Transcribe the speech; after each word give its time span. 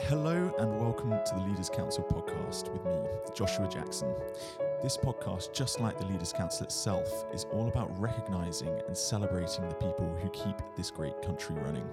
Hello 0.00 0.54
and 0.58 0.78
welcome 0.78 1.10
to 1.10 1.34
the 1.34 1.40
Leaders 1.40 1.70
Council 1.70 2.04
podcast 2.04 2.70
with 2.70 2.84
me, 2.84 2.96
Joshua 3.34 3.66
Jackson. 3.66 4.14
This 4.82 4.96
podcast, 4.96 5.52
just 5.52 5.80
like 5.80 5.98
the 5.98 6.04
Leaders 6.06 6.32
Council 6.32 6.64
itself, 6.64 7.24
is 7.32 7.46
all 7.50 7.66
about 7.66 7.98
recognizing 7.98 8.78
and 8.86 8.96
celebrating 8.96 9.66
the 9.68 9.74
people 9.74 10.14
who 10.22 10.28
keep 10.30 10.56
this 10.76 10.90
great 10.90 11.20
country 11.22 11.56
running. 11.56 11.88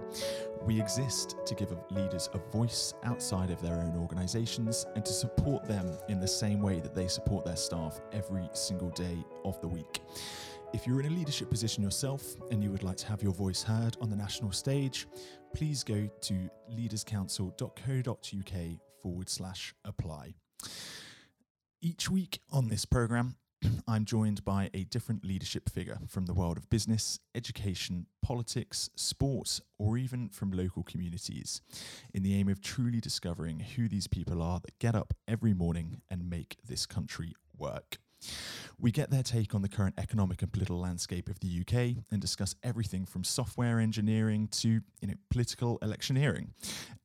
We 0.66 0.80
exist 0.80 1.38
to 1.46 1.56
give 1.56 1.76
leaders 1.92 2.30
a 2.34 2.40
voice 2.52 2.94
outside 3.04 3.50
of 3.50 3.62
their 3.62 3.76
own 3.76 3.98
organizations 3.98 4.86
and 4.96 5.04
to 5.06 5.14
support 5.14 5.66
them 5.66 5.90
in 6.10 6.20
the 6.20 6.28
same 6.28 6.62
way 6.62 6.82
that 6.82 6.94
they 6.94 7.08
support 7.08 7.46
their 7.46 7.56
staff 7.56 8.02
every 8.12 8.50
single 8.52 8.90
day 8.90 9.18
of 9.46 9.60
the 9.62 9.68
week. 9.68 10.02
If 10.74 10.88
you're 10.88 11.00
in 11.00 11.06
a 11.06 11.12
leadership 11.12 11.52
position 11.52 11.84
yourself 11.84 12.24
and 12.50 12.64
you 12.64 12.72
would 12.72 12.82
like 12.82 12.98
to 12.98 13.06
have 13.06 13.22
your 13.22 13.34
voice 13.34 13.62
heard 13.62 13.96
on 14.02 14.10
the 14.10 14.16
national 14.16 14.52
stage, 14.52 15.06
please 15.56 15.84
go 15.84 16.10
to 16.22 16.50
leaderscouncil.co.uk 16.72 18.80
forward 19.04 19.30
slash 19.30 19.76
apply. 19.86 20.34
Each 21.80 22.10
week 22.10 22.40
on 22.52 22.70
this 22.70 22.86
programme, 22.86 23.36
I'm 23.88 24.04
joined 24.04 24.44
by 24.44 24.72
a 24.74 24.86
different 24.86 25.24
leadership 25.24 25.70
figure 25.70 26.00
from 26.08 26.26
the 26.26 26.34
world 26.34 26.58
of 26.58 26.72
business, 26.72 27.20
education, 27.36 28.08
politics, 28.24 28.90
sports, 28.96 29.62
or 29.78 30.00
even 30.00 30.30
from 30.30 30.52
local 30.52 30.82
communities, 30.82 31.62
in 32.16 32.24
the 32.24 32.34
aim 32.34 32.50
of 32.50 32.62
truly 32.62 33.00
discovering 33.00 33.60
who 33.60 33.88
these 33.88 34.08
people 34.08 34.42
are 34.42 34.60
that 34.62 34.80
get 34.80 34.96
up 34.96 35.14
every 35.28 35.54
morning 35.54 36.02
and 36.10 36.28
make 36.28 36.58
this 36.68 36.88
country 36.88 37.36
work. 37.56 38.00
We 38.80 38.92
get 38.92 39.10
their 39.10 39.24
take 39.24 39.56
on 39.56 39.62
the 39.62 39.70
current 39.70 39.96
economic 39.98 40.42
and 40.42 40.52
political 40.52 40.80
landscape 40.80 41.30
of 41.30 41.40
the 41.40 41.62
UK 41.62 42.04
and 42.12 42.20
discuss 42.20 42.56
everything 42.64 43.06
from 43.06 43.24
software 43.24 43.80
engineering 43.80 44.48
to 44.50 44.82
you 45.02 45.08
know, 45.08 45.14
political 45.30 45.78
electioneering. 45.82 46.54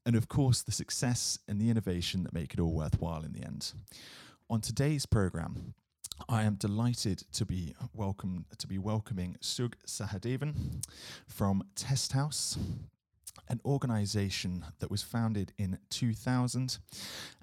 And 0.04 0.16
of 0.16 0.28
course, 0.28 0.62
the 0.62 0.72
success 0.72 1.38
and 1.46 1.60
the 1.60 1.70
innovation 1.70 2.22
that 2.24 2.32
make 2.32 2.54
it 2.54 2.60
all 2.60 2.72
worthwhile 2.72 3.22
in 3.22 3.32
the 3.32 3.44
end. 3.44 3.72
On 4.50 4.60
today's 4.60 5.06
programme, 5.06 5.74
I 6.28 6.42
am 6.42 6.54
delighted 6.54 7.22
to 7.32 7.44
be 7.44 7.74
welcome 7.94 8.46
to 8.56 8.66
be 8.66 8.78
welcoming 8.78 9.36
Sug 9.40 9.76
Sahadevan 9.86 10.82
from 11.26 11.62
Testhouse, 11.76 12.58
an 13.48 13.60
organisation 13.64 14.64
that 14.80 14.90
was 14.90 15.02
founded 15.02 15.52
in 15.58 15.78
2000 15.90 16.78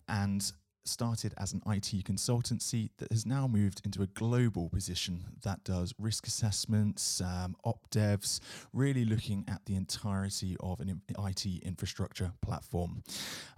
and 0.08 0.52
started 0.88 1.34
as 1.38 1.54
an 1.54 1.62
IT 1.68 2.04
consultancy 2.06 2.90
that 2.98 3.12
has 3.12 3.26
now 3.26 3.48
moved 3.48 3.82
into 3.86 4.02
a 4.02 4.08
global 4.08 4.70
position 4.70 5.26
that 5.44 5.64
does 5.64 5.94
risk 6.00 6.28
assessments, 6.28 7.22
um, 7.22 7.56
op 7.64 7.90
devs, 7.90 8.40
really 8.74 9.06
looking 9.06 9.44
at 9.48 9.66
the 9.66 9.76
entirety 9.76 10.56
of 10.60 10.80
an 10.80 11.02
IT 11.10 11.46
infrastructure 11.64 12.32
platform. 12.42 13.04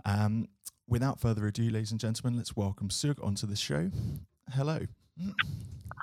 Um, 0.05 0.47
without 0.87 1.19
further 1.19 1.47
ado, 1.47 1.69
ladies 1.69 1.91
and 1.91 1.99
gentlemen, 1.99 2.37
let's 2.37 2.55
welcome 2.55 2.89
Sug 2.89 3.21
onto 3.23 3.45
the 3.47 3.55
show. 3.55 3.91
Hello. 4.51 4.79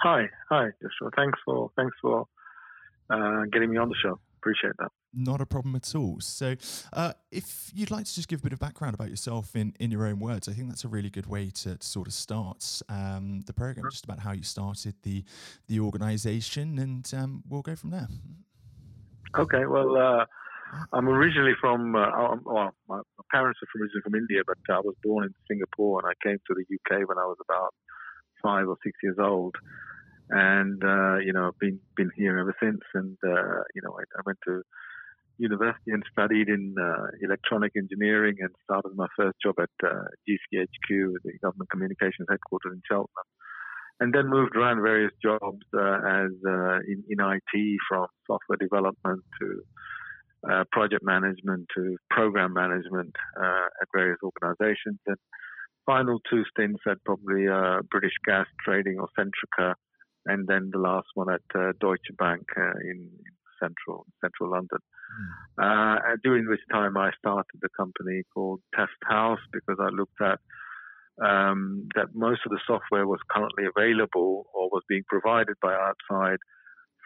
Hi, 0.03 0.29
hi, 0.51 0.69
Joshua. 0.83 1.11
Thanks 1.17 1.39
for 1.45 1.71
thanks 1.77 1.97
for 2.03 2.27
uh, 3.11 3.45
getting 3.53 3.71
me 3.71 3.79
on 3.79 3.89
the 3.89 3.95
show. 4.03 4.19
Appreciate 4.39 4.75
that. 4.79 4.91
Not 5.17 5.41
a 5.41 5.47
problem 5.47 5.75
at 5.77 5.95
all. 5.95 6.19
So, 6.21 6.57
uh, 6.93 7.13
if 7.31 7.71
you'd 7.75 7.91
like 7.91 8.05
to 8.05 8.15
just 8.15 8.29
give 8.29 8.41
a 8.41 8.43
bit 8.43 8.53
of 8.53 8.59
background 8.59 8.95
about 8.95 9.11
yourself 9.11 9.55
in, 9.57 9.75
in 9.79 9.91
your 9.91 10.07
own 10.07 10.19
words, 10.19 10.49
I 10.49 10.53
think 10.53 10.69
that's 10.69 10.85
a 10.85 10.89
really 10.89 11.11
good 11.11 11.27
way 11.27 11.51
to, 11.51 11.77
to 11.77 11.87
sort 11.87 12.07
of 12.07 12.13
start 12.13 12.83
um, 12.89 13.43
the 13.47 13.53
program, 13.53 13.87
just 13.91 14.05
about 14.05 14.19
how 14.19 14.33
you 14.33 14.43
started 14.43 14.95
the 15.03 15.25
the 15.69 15.81
organisation, 15.81 16.79
and 16.79 17.11
um, 17.15 17.43
we'll 17.49 17.63
go 17.63 17.77
from 17.77 17.91
there. 17.91 18.09
Okay. 19.37 19.67
Well, 19.67 19.97
uh, 19.97 20.25
I'm 20.93 21.09
originally 21.09 21.55
from. 21.61 21.95
Uh, 21.95 22.37
well, 22.45 22.75
my, 22.89 23.01
parents 23.33 23.59
are 23.63 23.81
originally 23.81 24.03
from 24.03 24.15
India, 24.15 24.43
but 24.47 24.59
I 24.71 24.81
was 24.81 24.95
born 25.03 25.25
in 25.25 25.35
Singapore, 25.49 26.01
and 26.01 26.09
I 26.09 26.15
came 26.27 26.39
to 26.39 26.55
the 26.55 26.63
UK 26.75 27.09
when 27.09 27.19
I 27.19 27.25
was 27.25 27.39
about 27.49 27.75
five 28.43 28.69
or 28.69 28.77
six 28.85 28.97
years 29.03 29.17
old 29.19 29.57
and 30.31 30.83
uh, 30.83 31.17
you 31.19 31.33
know, 31.33 31.53
been 31.61 31.79
been 31.97 32.11
here 32.17 32.39
ever 32.39 32.55
since. 32.63 32.81
And 32.95 33.17
uh, 33.25 33.63
you 33.75 33.83
know, 33.83 33.97
I, 33.99 34.03
I, 34.19 34.23
went 34.25 34.39
to 34.47 34.63
university 35.39 35.91
and 35.91 36.03
studied 36.11 36.49
in 36.49 36.75
uh, 36.81 37.07
electronic 37.23 37.73
engineering 37.77 38.37
and 38.41 38.51
started 38.65 38.93
my 38.95 39.07
first 39.17 39.37
job 39.43 39.55
at 39.59 39.71
uh, 39.85 40.05
GCHQ, 40.29 41.15
the 41.25 41.33
Government 41.43 41.71
Communications 41.71 42.27
Headquarters 42.29 42.73
in 42.73 42.83
Cheltenham. 42.89 43.29
And 44.01 44.13
then 44.13 44.29
moved 44.29 44.57
around 44.57 44.83
various 44.83 45.13
jobs 45.23 45.63
uh, 45.73 45.79
as 45.79 46.31
uh, 46.47 46.79
in, 46.87 47.05
in, 47.09 47.21
IT, 47.21 47.79
from 47.89 48.07
software 48.27 48.59
development 48.59 49.23
to 49.41 49.63
uh, 50.51 50.65
project 50.73 51.05
management 51.05 51.67
to 51.77 51.97
program 52.11 52.53
management 52.53 53.15
uh, 53.41 53.67
at 53.81 53.89
various 53.95 54.19
organisations. 54.23 54.99
And 55.07 55.17
final 55.87 56.19
two 56.29 56.43
stints 56.51 56.83
at 56.89 56.99
probably 57.05 57.47
British 57.91 58.15
Gas 58.27 58.47
Trading 58.65 58.99
or 58.99 59.09
Centrica, 59.17 59.75
and 60.27 60.47
then 60.49 60.71
the 60.73 60.81
last 60.81 61.07
one 61.15 61.29
at 61.31 61.43
Deutsche 61.79 62.11
Bank 62.19 62.43
in, 62.57 62.91
in 62.91 63.35
central 63.61 64.07
central 64.21 64.51
London. 64.51 64.79
Mm. 65.59 65.97
Uh, 65.97 66.17
during 66.23 66.49
which 66.49 66.61
time 66.71 66.97
I 66.97 67.11
started 67.19 67.61
the 67.61 67.69
company 67.77 68.23
called 68.33 68.61
Testhouse 68.75 69.39
because 69.53 69.79
I 69.81 69.89
looked 69.89 70.21
at 70.21 70.39
um, 71.23 71.89
that 71.95 72.15
most 72.15 72.41
of 72.45 72.51
the 72.51 72.61
software 72.67 73.07
was 73.07 73.21
currently 73.31 73.65
available 73.65 74.47
or 74.53 74.69
was 74.71 74.83
being 74.89 75.05
provided 75.09 75.55
by 75.63 75.75
outside 75.75 76.39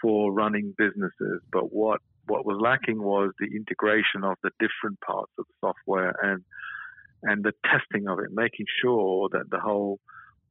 for 0.00 0.32
running 0.32 0.74
businesses, 0.78 1.42
but 1.52 1.72
what 1.72 2.00
what 2.26 2.44
was 2.44 2.58
lacking 2.60 3.02
was 3.02 3.32
the 3.38 3.48
integration 3.56 4.22
of 4.22 4.36
the 4.42 4.50
different 4.60 5.00
parts 5.00 5.32
of 5.38 5.46
the 5.46 5.68
software 5.68 6.14
and 6.22 6.42
and 7.22 7.44
the 7.44 7.52
testing 7.64 8.08
of 8.08 8.18
it, 8.20 8.30
making 8.30 8.66
sure 8.80 9.28
that 9.32 9.50
the 9.50 9.58
whole 9.58 9.98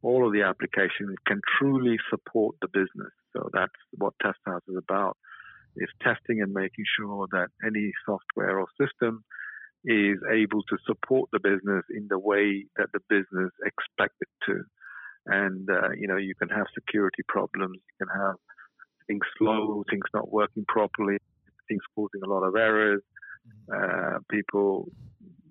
all 0.01 0.27
of 0.27 0.33
the 0.33 0.41
applications 0.43 1.15
can 1.25 1.41
truly 1.57 1.97
support 2.09 2.55
the 2.61 2.67
business. 2.67 3.13
So 3.35 3.49
that's 3.53 3.73
what 3.97 4.13
Testhouse 4.21 4.61
is 4.67 4.77
about 4.77 5.17
is 5.79 5.89
testing 6.01 6.41
and 6.41 6.53
making 6.53 6.85
sure 6.99 7.27
that 7.31 7.49
any 7.65 7.91
software 8.05 8.59
or 8.59 8.67
system 8.79 9.23
is 9.85 10.17
able 10.31 10.63
to 10.63 10.77
support 10.85 11.29
the 11.31 11.39
business 11.39 11.83
in 11.95 12.07
the 12.09 12.19
way 12.19 12.65
that 12.77 12.89
the 12.93 12.99
business 13.09 13.51
expects 13.65 14.17
it 14.21 14.29
to. 14.45 14.63
And, 15.27 15.69
uh, 15.69 15.91
you 15.97 16.07
know, 16.07 16.17
you 16.17 16.35
can 16.35 16.49
have 16.49 16.67
security 16.73 17.23
problems, 17.27 17.75
you 17.75 18.05
can 18.05 18.21
have 18.21 18.35
things 19.07 19.25
slow, 19.37 19.83
things 19.89 20.05
not 20.13 20.31
working 20.31 20.65
properly, 20.67 21.17
things 21.67 21.81
causing 21.95 22.21
a 22.23 22.29
lot 22.29 22.43
of 22.43 22.55
errors, 22.55 23.01
uh, 23.73 24.19
people, 24.29 24.89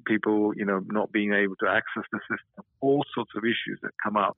people, 0.07 0.53
you 0.57 0.65
know, 0.65 0.81
not 0.87 1.13
being 1.13 1.33
able 1.33 1.57
to 1.57 1.69
access 1.69 2.05
the 2.13 2.21
system, 2.21 2.65
all 2.81 3.05
sorts 3.15 3.33
of 3.37 3.45
issues 3.45 3.79
that 3.83 3.93
come 4.03 4.17
up 4.17 4.37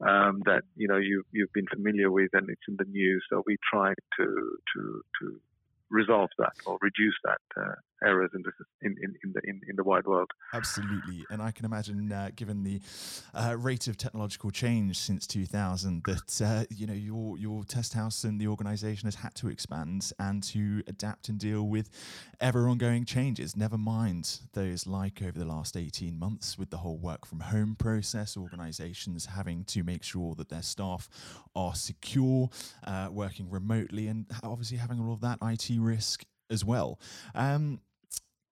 um, 0.00 0.42
that 0.44 0.62
you 0.76 0.88
know 0.88 0.96
you've 0.96 1.26
you've 1.32 1.52
been 1.52 1.66
familiar 1.66 2.10
with 2.10 2.30
and 2.32 2.48
it's 2.48 2.62
in 2.68 2.76
the 2.78 2.84
news. 2.84 3.24
So 3.30 3.42
we 3.46 3.56
try 3.70 3.94
to 4.18 4.24
to 4.74 5.02
to 5.20 5.40
resolve 5.90 6.30
that 6.38 6.52
or 6.66 6.78
reduce 6.80 7.16
that 7.24 7.40
uh, 7.56 7.74
errors 8.04 8.30
in 8.34 8.42
the 8.42 8.52
in, 8.82 8.96
in, 9.02 9.14
in, 9.24 9.32
the 9.32 9.40
in, 9.44 9.60
in 9.68 9.76
the 9.76 9.84
wide 9.84 10.06
world. 10.06 10.30
Absolutely, 10.54 11.24
and 11.30 11.42
I 11.42 11.50
can 11.50 11.64
imagine, 11.64 12.12
uh, 12.12 12.30
given 12.34 12.62
the 12.62 12.80
uh, 13.34 13.56
rate 13.58 13.88
of 13.88 13.96
technological 13.96 14.50
change 14.50 14.98
since 14.98 15.26
2000, 15.26 16.02
that 16.04 16.42
uh, 16.42 16.64
you 16.70 16.86
know 16.86 16.92
your 16.92 17.38
your 17.38 17.64
Testhouse 17.64 18.24
and 18.24 18.40
the 18.40 18.46
organisation 18.46 19.06
has 19.06 19.16
had 19.16 19.34
to 19.36 19.48
expand 19.48 20.12
and 20.18 20.42
to 20.44 20.82
adapt 20.86 21.28
and 21.28 21.38
deal 21.38 21.68
with 21.68 21.90
ever 22.40 22.68
ongoing 22.68 23.04
changes. 23.04 23.56
Never 23.56 23.78
mind 23.78 24.40
those 24.52 24.86
like 24.86 25.22
over 25.22 25.38
the 25.38 25.44
last 25.44 25.76
18 25.76 26.18
months 26.18 26.58
with 26.58 26.70
the 26.70 26.78
whole 26.78 26.98
work 26.98 27.26
from 27.26 27.40
home 27.40 27.76
process, 27.78 28.36
organisations 28.36 29.26
having 29.26 29.64
to 29.64 29.82
make 29.82 30.02
sure 30.02 30.34
that 30.36 30.48
their 30.48 30.62
staff 30.62 31.08
are 31.54 31.74
secure, 31.74 32.50
uh, 32.86 33.08
working 33.10 33.50
remotely, 33.50 34.08
and 34.08 34.26
obviously 34.42 34.78
having 34.78 35.00
all 35.00 35.12
of 35.12 35.20
that 35.20 35.38
IT 35.42 35.70
risk 35.78 36.24
as 36.50 36.64
well. 36.64 36.98
Um, 37.34 37.80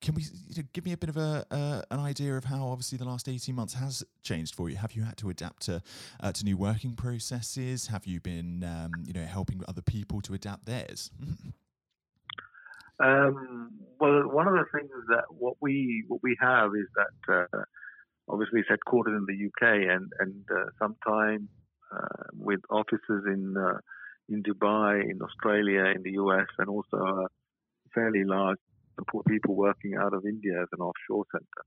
can 0.01 0.15
we 0.15 0.25
give 0.73 0.85
me 0.85 0.93
a 0.93 0.97
bit 0.97 1.09
of 1.09 1.17
a 1.17 1.45
uh, 1.51 1.83
an 1.91 2.01
idea 2.01 2.37
of 2.37 2.45
how 2.45 2.67
obviously 2.69 2.99
the 2.99 3.05
last 3.05 3.29
18 3.29 3.55
months 3.55 3.75
has 3.75 4.05
changed 4.23 4.55
for 4.55 4.69
you? 4.69 4.77
Have 4.77 4.93
you 4.93 5.03
had 5.03 5.17
to 5.19 5.31
adapt 5.31 5.63
to 5.63 5.83
uh, 6.21 6.33
to 6.33 6.45
new 6.45 6.57
working 6.57 6.95
processes? 6.95 7.89
Have 7.89 8.07
you 8.07 8.21
been 8.21 8.65
um, 8.65 8.93
you 9.05 9.13
know 9.13 9.25
helping 9.25 9.63
other 9.69 9.83
people 9.83 10.21
to 10.23 10.35
adapt 10.35 10.67
theirs? 10.67 11.11
Um, 12.99 13.73
well 14.01 14.23
one 14.27 14.49
of 14.49 14.55
the 14.55 14.65
things 14.73 14.91
that 15.09 15.25
what 15.29 15.57
we 15.61 16.03
what 16.09 16.21
we 16.23 16.35
have 16.41 16.71
is 16.75 16.87
that 16.97 17.47
uh, 17.53 17.63
obviously 18.27 18.61
it's 18.61 18.71
headquartered 18.71 19.15
in 19.15 19.27
the 19.27 19.47
UK 19.49 19.95
and 19.95 20.11
and 20.19 20.45
uh, 20.51 20.65
sometime 20.79 21.47
uh, 21.95 22.25
with 22.33 22.61
offices 22.71 23.25
in 23.27 23.55
uh, 23.55 23.79
in 24.31 24.43
Dubai 24.43 25.03
in 25.03 25.21
Australia 25.21 25.93
in 25.95 26.03
the 26.05 26.13
US 26.13 26.47
and 26.59 26.71
also 26.71 26.97
a 26.97 27.27
fairly 27.95 28.25
large 28.25 28.57
support 28.97 29.25
people 29.27 29.55
working 29.55 29.95
out 30.03 30.13
of 30.13 30.25
India 30.25 30.55
as 30.63 30.69
an 30.73 30.81
offshore 30.81 31.27
center. 31.33 31.65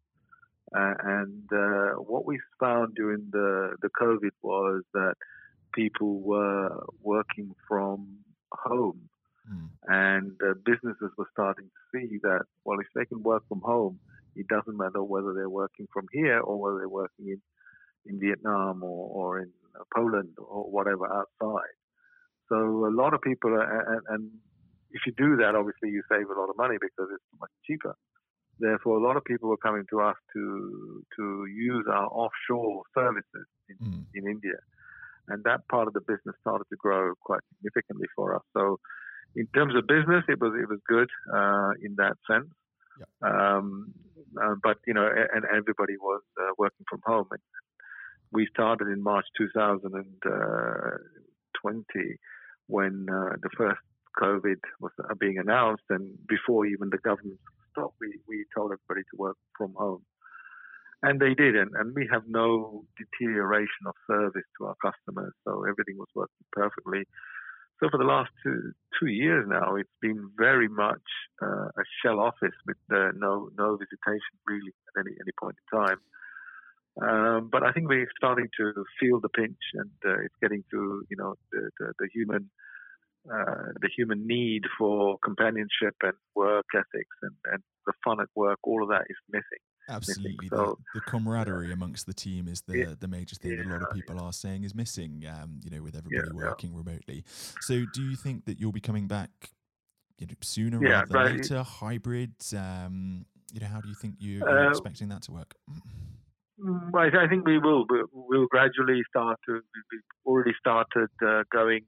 Uh, 0.80 0.96
and 1.18 1.44
uh, 1.52 1.92
what 2.12 2.26
we 2.26 2.40
found 2.60 2.94
during 2.96 3.28
the, 3.32 3.76
the 3.82 3.90
COVID 4.02 4.36
was 4.44 4.84
that 4.94 5.16
people 5.74 6.20
were 6.22 6.84
working 7.02 7.56
from 7.68 7.98
home. 8.52 9.02
Mm. 9.52 9.70
And 9.88 10.32
uh, 10.48 10.54
businesses 10.66 11.12
were 11.18 11.30
starting 11.32 11.68
to 11.76 11.82
see 11.92 12.20
that, 12.22 12.44
well, 12.66 12.80
if 12.80 12.88
they 12.94 13.06
can 13.06 13.24
work 13.24 13.44
from 13.48 13.62
home, 13.62 14.00
It 14.36 14.48
doesn't 14.48 14.78
matter 14.78 15.04
whether 15.04 15.34
they're 15.34 15.50
working 15.50 15.88
from 15.94 16.08
here 16.14 16.40
or 16.40 16.60
whether 16.60 16.78
they're 16.80 16.90
working 16.90 17.28
in 17.28 17.42
in 18.06 18.20
Vietnam 18.20 18.82
or, 18.84 19.10
or 19.20 19.40
in 19.40 19.52
Poland 19.94 20.30
or 20.38 20.64
whatever 20.72 21.06
outside. 21.06 21.76
So 22.48 22.56
a 22.56 22.94
lot 23.02 23.14
of 23.14 23.22
people, 23.22 23.52
are, 23.52 23.94
and, 23.94 24.02
and 24.08 24.32
if 24.92 25.02
you 25.06 25.14
do 25.18 25.38
that, 25.38 25.56
obviously 25.56 25.90
you 25.90 26.04
save 26.10 26.30
a 26.30 26.40
lot 26.40 26.50
of 26.50 26.58
money 26.58 26.78
because 26.80 27.10
it's 27.14 27.24
much 27.40 27.52
cheaper. 27.66 27.96
Therefore, 28.60 28.98
a 28.98 29.04
lot 29.04 29.16
of 29.16 29.24
people 29.24 29.50
were 29.50 29.58
coming 29.58 29.86
to 29.90 30.02
us 30.02 30.18
to 30.34 31.04
to 31.16 31.46
use 31.46 31.86
our 31.90 32.08
offshore 32.08 32.84
services 32.94 33.48
in, 33.70 33.78
mm. 33.78 34.04
in 34.14 34.28
India, 34.28 34.60
and 35.30 35.44
that 35.46 35.66
part 35.70 35.88
of 35.88 35.94
the 35.94 36.02
business 36.02 36.36
started 36.42 36.66
to 36.70 36.76
grow 36.76 37.14
quite 37.22 37.40
significantly 37.56 38.08
for 38.16 38.36
us. 38.36 38.44
So, 38.54 38.80
in 39.36 39.48
terms 39.56 39.76
of 39.76 39.88
business, 39.88 40.26
it 40.28 40.42
was 40.42 40.54
it 40.62 40.68
was 40.68 40.80
good 40.88 41.10
uh, 41.34 41.72
in 41.82 41.96
that 41.98 42.18
sense. 42.30 42.50
Um, 43.22 43.94
uh, 44.42 44.56
but 44.62 44.78
you 44.86 44.94
know, 44.94 45.08
and 45.08 45.46
everybody 45.46 45.96
was 45.98 46.22
uh, 46.40 46.52
working 46.58 46.86
from 46.90 47.02
home. 47.06 47.28
And 47.32 47.40
we 48.32 48.48
started 48.54 48.90
in 48.90 49.02
March 49.02 49.26
2020 49.38 52.18
when 52.68 53.08
uh, 53.10 53.38
the 53.42 53.50
first 53.58 53.80
COVID 54.22 54.60
was 54.80 54.92
being 55.20 55.38
announced, 55.38 55.84
and 55.90 56.10
before 56.28 56.66
even 56.66 56.90
the 56.90 56.98
government 56.98 57.40
stopped, 57.72 57.96
we, 58.02 58.20
we 58.28 58.46
told 58.56 58.72
everybody 58.72 59.06
to 59.12 59.18
work 59.18 59.38
from 59.58 59.74
home. 59.76 60.04
And 61.02 61.20
they 61.20 61.34
did, 61.34 61.56
and, 61.56 61.72
and 61.76 61.96
we 61.96 62.10
have 62.12 62.24
no 62.28 62.84
deterioration 62.98 63.88
of 63.88 63.96
service 64.06 64.44
to 64.58 64.66
our 64.66 64.76
customers, 64.84 65.34
so 65.48 65.64
everything 65.64 65.98
was 65.98 66.10
working 66.14 66.46
perfectly. 66.52 67.06
So 67.80 67.88
for 67.90 67.98
the 67.98 68.04
last 68.04 68.32
two 68.44 68.74
two 69.00 69.08
years 69.08 69.46
now, 69.48 69.76
it's 69.76 69.98
been 70.02 70.30
very 70.38 70.68
much 70.68 71.08
uh, 71.42 71.72
a 71.72 71.84
shell 72.04 72.20
office 72.20 72.58
with 72.68 72.78
uh, 72.92 73.12
no 73.16 73.50
no 73.58 73.78
visitation 73.78 74.36
really 74.46 74.74
at 74.90 75.00
any 75.00 75.16
any 75.16 75.32
point 75.40 75.56
in 75.56 75.80
time. 75.80 76.00
Um, 77.02 77.50
but 77.50 77.64
I 77.64 77.72
think 77.72 77.88
we're 77.88 78.12
starting 78.18 78.50
to 78.58 78.84
feel 79.00 79.22
the 79.22 79.30
pinch, 79.30 79.64
and 79.76 79.92
uh, 80.06 80.20
it's 80.26 80.36
getting 80.42 80.66
to 80.72 81.06
you 81.10 81.16
know 81.16 81.36
the, 81.54 81.70
the, 81.80 81.94
the 82.00 82.10
human 82.14 82.50
uh, 83.28 83.74
the 83.82 83.90
human 83.96 84.26
need 84.26 84.64
for 84.78 85.18
companionship 85.24 85.96
and 86.04 86.14
work 86.36 86.66
ethics 86.76 87.16
and, 87.22 87.36
and 87.52 87.62
the 87.86 87.94
fun 88.04 88.20
at 88.20 88.28
work. 88.36 88.60
All 88.64 88.84
of 88.84 88.90
that 88.90 89.04
is 89.10 89.18
missing. 89.32 89.60
Absolutely, 89.90 90.48
so, 90.50 90.78
the, 90.94 91.00
the, 91.00 91.02
camaraderie 91.08 91.72
amongst 91.72 92.06
the 92.06 92.14
team 92.14 92.48
is 92.48 92.62
the 92.62 92.78
yeah, 92.78 92.94
the 93.00 93.08
major 93.08 93.36
thing 93.36 93.52
yeah, 93.52 93.64
that 93.64 93.66
a 93.66 93.70
lot 93.72 93.82
of 93.82 93.90
people 93.92 94.16
yeah. 94.18 94.22
are 94.22 94.34
saying 94.34 94.64
is 94.64 94.76
missing. 94.76 95.26
Um, 95.28 95.60
you 95.64 95.72
know, 95.72 95.82
with 95.82 95.96
everybody 95.96 96.32
working 96.32 96.76
remotely. 96.76 97.24
So, 97.62 97.86
do 97.94 98.04
you 98.04 98.16
think 98.16 98.46
that 98.46 98.60
you'll 98.60 98.72
be 98.72 98.82
coming 98.82 99.08
back 99.08 99.32
you 100.20 100.28
know, 100.28 100.34
sooner 100.42 100.80
rather 100.80 101.08
than 101.08 101.38
later? 101.38 101.64
Hybrid. 101.64 102.36
Um, 102.56 103.26
you 103.52 103.60
know, 103.60 103.68
how 103.68 103.82
do 103.82 103.90
you 103.90 103.96
think 103.96 104.16
you, 104.20 104.44
are 104.44 104.68
uh, 104.68 104.70
expecting 104.70 105.10
that 105.10 105.24
to 105.24 105.32
work? 105.32 105.56
Mm, 106.64 106.94
I, 106.94 107.28
think 107.28 107.48
we 107.48 107.58
will. 107.58 107.86
We'll 108.12 108.48
gradually 108.48 109.02
start 109.10 109.40
to. 109.48 109.54
We've 109.54 110.02
already 110.26 110.54
started 110.60 111.10
uh, 111.26 111.44
going. 111.52 111.86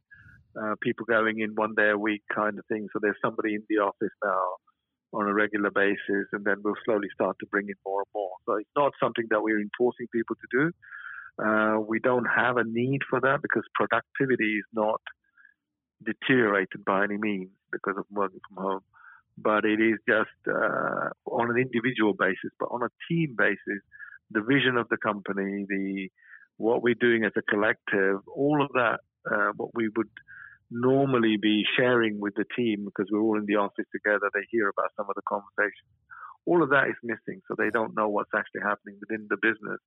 Uh, 0.60 0.76
people 0.82 1.06
going 1.06 1.40
in 1.40 1.52
one 1.56 1.74
day 1.76 1.90
a 1.90 1.98
week, 1.98 2.22
kind 2.34 2.60
of 2.60 2.66
thing. 2.66 2.88
So 2.92 3.00
there's 3.02 3.16
somebody 3.24 3.56
in 3.56 3.64
the 3.70 3.78
office 3.78 4.14
now 4.24 4.42
on 5.14 5.28
a 5.28 5.34
regular 5.34 5.72
basis, 5.72 6.28
and 6.32 6.46
then 6.46 6.56
we'll 6.64 6.76
slowly 6.86 7.08
start 7.14 7.38
to 7.40 7.46
bring 7.48 7.68
in 7.68 7.76
more 7.86 8.02
and 8.02 8.12
more. 8.14 8.32
So 8.46 8.56
it's 8.56 8.76
not 8.76 8.94
something 9.02 9.26
that 9.30 9.42
we're 9.42 9.60
enforcing 9.60 10.08
people 10.14 10.36
to 10.36 10.48
do. 10.52 10.72
Uh, 11.44 11.80
we 11.80 12.00
don't 12.00 12.26
have 12.26 12.58
a 12.58 12.64
need 12.66 13.02
for 13.10 13.20
that 13.22 13.42
because 13.42 13.64
productivity 13.76 14.58
is 14.58 14.66
not 14.74 15.02
deteriorated 16.04 16.84
by 16.86 17.04
any 17.04 17.18
means 17.18 17.50
because 17.72 17.96
of 17.98 18.06
working 18.12 18.40
from 18.48 18.64
home. 18.64 18.82
But 19.38 19.66
it 19.66 19.80
is 19.80 19.98
just 20.08 20.30
uh, 20.48 21.10
on 21.26 21.50
an 21.50 21.58
individual 21.58 22.14
basis, 22.14 22.52
but 22.60 22.68
on 22.68 22.84
a 22.84 22.90
team 23.10 23.36
basis, 23.38 23.82
the 24.30 24.42
vision 24.42 24.78
of 24.78 24.88
the 24.90 24.98
company, 24.98 25.66
the 25.68 26.10
what 26.58 26.84
we're 26.84 26.96
doing 27.00 27.24
as 27.24 27.32
a 27.38 27.42
collective, 27.42 28.20
all 28.34 28.62
of 28.62 28.70
that, 28.74 29.00
uh, 29.30 29.52
what 29.56 29.72
we 29.74 29.90
would 29.96 30.10
normally 30.72 31.38
be 31.38 31.64
sharing 31.78 32.20
with 32.20 32.34
the 32.36 32.46
team 32.56 32.86
because 32.86 33.12
we're 33.12 33.22
all 33.22 33.38
in 33.38 33.46
the 33.46 33.56
office 33.56 33.86
together. 33.92 34.32
They 34.34 34.48
hear 34.50 34.70
about 34.70 34.92
some 34.96 35.08
of 35.10 35.16
the 35.16 35.22
conversations. 35.28 35.92
All 36.46 36.64
of 36.64 36.70
that 36.70 36.88
is 36.88 36.96
missing, 37.04 37.42
so 37.48 37.56
they 37.56 37.70
don't 37.70 37.96
know 37.96 38.10
what's 38.10 38.32
actually 38.36 38.62
happening 38.62 38.98
within 39.00 39.28
the 39.30 39.38
business. 39.42 39.80